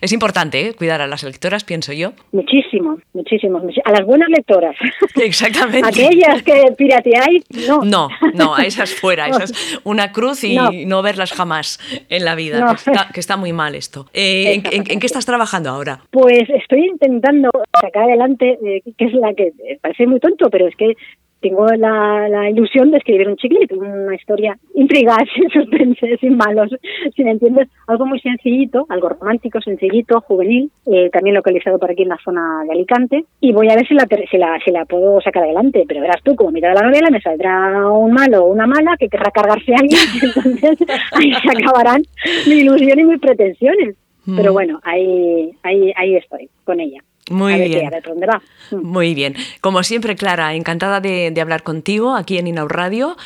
es 0.00 0.12
importante 0.12 0.68
¿eh? 0.68 0.74
cuidar 0.74 1.00
a 1.00 1.06
las 1.06 1.22
lectoras, 1.22 1.64
pienso 1.64 1.92
yo. 1.92 2.12
Muchísimo, 2.32 2.98
muchísimo. 3.12 3.60
A 3.84 3.90
las 3.90 4.04
buenas 4.04 4.28
lectoras. 4.28 4.76
Exactamente. 5.14 5.88
Aquellas 5.88 6.42
que 6.42 6.72
pirateáis, 6.76 7.44
no. 7.68 7.82
No, 7.82 8.08
no, 8.34 8.54
a 8.54 8.62
esas 8.66 8.94
fuera. 8.94 9.28
Esas 9.28 9.80
una 9.84 10.12
cruz 10.12 10.44
y 10.44 10.56
no. 10.86 11.02
verlas 11.02 11.32
jamás 11.32 11.78
en 12.08 12.24
la 12.24 12.34
vida. 12.34 12.76
Que 13.12 13.20
está, 13.20 13.36
muy 13.36 13.52
mal 13.52 13.74
esto. 13.74 14.06
Eh, 14.12 14.62
¿en, 14.64 15.00
qué 15.00 15.06
estás 15.06 15.26
trabajando 15.26 15.70
ahora? 15.70 16.00
Pues 16.10 16.48
estoy 16.48 16.86
intentando 16.86 17.50
sacar 17.80 18.04
adelante, 18.04 18.58
eh, 18.64 18.82
que 18.96 19.04
es 19.04 19.12
la 19.12 19.34
que 19.34 19.52
parece 19.80 20.06
muy 20.06 20.20
tonto, 20.20 20.48
pero 20.50 20.66
es 20.66 20.76
que 20.76 20.94
tengo 21.40 21.66
la, 21.66 22.50
ilusión 22.50 22.90
de 22.90 22.98
escribir 22.98 23.28
un 23.28 23.36
chiquilito, 23.36 23.76
una 23.76 24.14
historia 24.14 24.56
intrigada, 24.74 25.24
sin 25.34 25.50
suspense, 25.50 26.16
sin 26.18 26.36
malos, 26.36 26.70
si 27.14 27.24
me 27.24 27.32
entiendes, 27.32 27.68
algo 27.86 28.06
muy 28.06 28.20
sencillito, 28.20 28.86
algo 28.88 29.08
romántico, 29.10 29.60
sencillito, 29.60 30.20
juvenil, 30.22 30.70
eh, 30.86 31.10
también 31.10 31.34
localizado 31.34 31.78
por 31.78 31.90
aquí 31.90 32.02
en 32.02 32.08
la 32.08 32.18
zona 32.24 32.62
de 32.64 32.72
Alicante, 32.72 33.24
y 33.40 33.52
voy 33.52 33.68
a 33.70 33.76
ver 33.76 33.86
si 33.86 33.94
la, 33.94 34.06
si 34.30 34.38
la, 34.38 34.58
si 34.64 34.70
la 34.70 34.84
puedo 34.84 35.20
sacar 35.20 35.44
adelante, 35.44 35.84
pero 35.86 36.00
verás 36.00 36.22
tú, 36.22 36.34
como 36.34 36.50
mitad 36.50 36.68
de 36.68 36.74
la 36.74 36.86
novela 36.86 37.10
me 37.10 37.20
saldrá 37.20 37.88
un 37.90 38.12
malo 38.12 38.44
o 38.44 38.52
una 38.52 38.66
mala 38.66 38.96
que 38.98 39.08
querrá 39.08 39.30
cargarse 39.30 39.72
a 39.74 39.78
alguien, 39.78 40.00
y 40.14 40.26
entonces 40.26 40.78
ahí 41.12 41.32
se 41.32 41.50
acabarán 41.50 42.02
mi 42.46 42.54
ilusión 42.56 42.98
y 42.98 43.04
mis 43.04 43.20
pretensiones. 43.20 43.96
Pero 44.34 44.50
mm. 44.50 44.54
bueno, 44.54 44.80
ahí, 44.82 45.52
ahí, 45.62 45.92
ahí 45.96 46.16
estoy, 46.16 46.48
con 46.64 46.80
ella. 46.80 47.00
Muy 47.30 47.54
bien. 47.68 47.90
Mm. 48.70 48.76
Muy 48.76 49.14
bien. 49.14 49.34
Como 49.60 49.82
siempre, 49.82 50.16
Clara, 50.16 50.54
encantada 50.54 51.00
de, 51.00 51.32
hablar 51.40 51.62
contigo 51.62 52.14
aquí 52.14 52.38
en 52.38 52.46
Inau 52.46 52.68
Radio. 52.68 53.16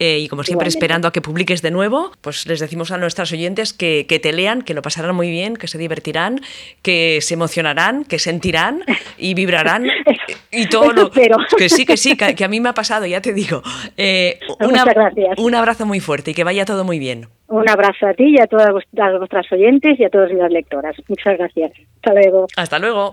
Eh, 0.00 0.18
y 0.18 0.28
como 0.28 0.42
siempre, 0.42 0.66
esperando 0.66 1.06
a 1.06 1.12
que 1.12 1.20
publiques 1.20 1.62
de 1.62 1.70
nuevo, 1.70 2.10
pues 2.20 2.48
les 2.48 2.58
decimos 2.58 2.90
a 2.90 2.98
nuestras 2.98 3.30
oyentes 3.32 3.72
que, 3.72 4.04
te 4.04 4.32
lean, 4.32 4.62
que 4.62 4.74
lo 4.74 4.82
pasarán 4.82 5.14
muy 5.14 5.30
bien, 5.30 5.56
que 5.56 5.68
se 5.68 5.78
divertirán, 5.78 6.40
que 6.82 7.20
se 7.20 7.34
emocionarán, 7.34 8.04
que 8.04 8.18
sentirán 8.18 8.82
y 9.18 9.34
vibrarán. 9.34 9.86
y 10.50 10.68
todo 10.68 10.92
lo 10.92 11.10
que 11.12 11.68
sí, 11.68 11.86
que 11.86 11.96
sí, 11.96 12.16
que, 12.16 12.44
a 12.44 12.48
mí 12.48 12.58
me 12.58 12.70
ha 12.70 12.74
pasado, 12.74 13.06
ya 13.06 13.20
te 13.20 13.32
digo. 13.32 13.62
Eh, 13.96 14.40
Muchas 14.58 14.84
gracias. 14.86 15.38
Un 15.38 15.54
abrazo 15.54 15.86
muy 15.86 16.00
fuerte 16.00 16.32
y 16.32 16.34
que 16.34 16.42
vaya 16.42 16.64
todo 16.64 16.82
muy 16.84 16.98
bien. 16.98 17.28
Un 17.46 17.68
abrazo 17.68 18.08
a 18.08 18.14
ti 18.14 18.34
y 18.36 18.40
a 18.40 18.46
todas 18.48 18.70
vuestras 18.72 19.52
oyentes 19.52 20.00
y 20.00 20.04
a 20.04 20.10
todas 20.10 20.32
las 20.32 20.50
lectoras. 20.50 20.96
Muchas 21.08 21.38
gracias. 21.38 21.72
Hasta 21.96 22.14
luego. 22.14 22.46
Hasta 22.56 22.78
luego. 22.80 23.12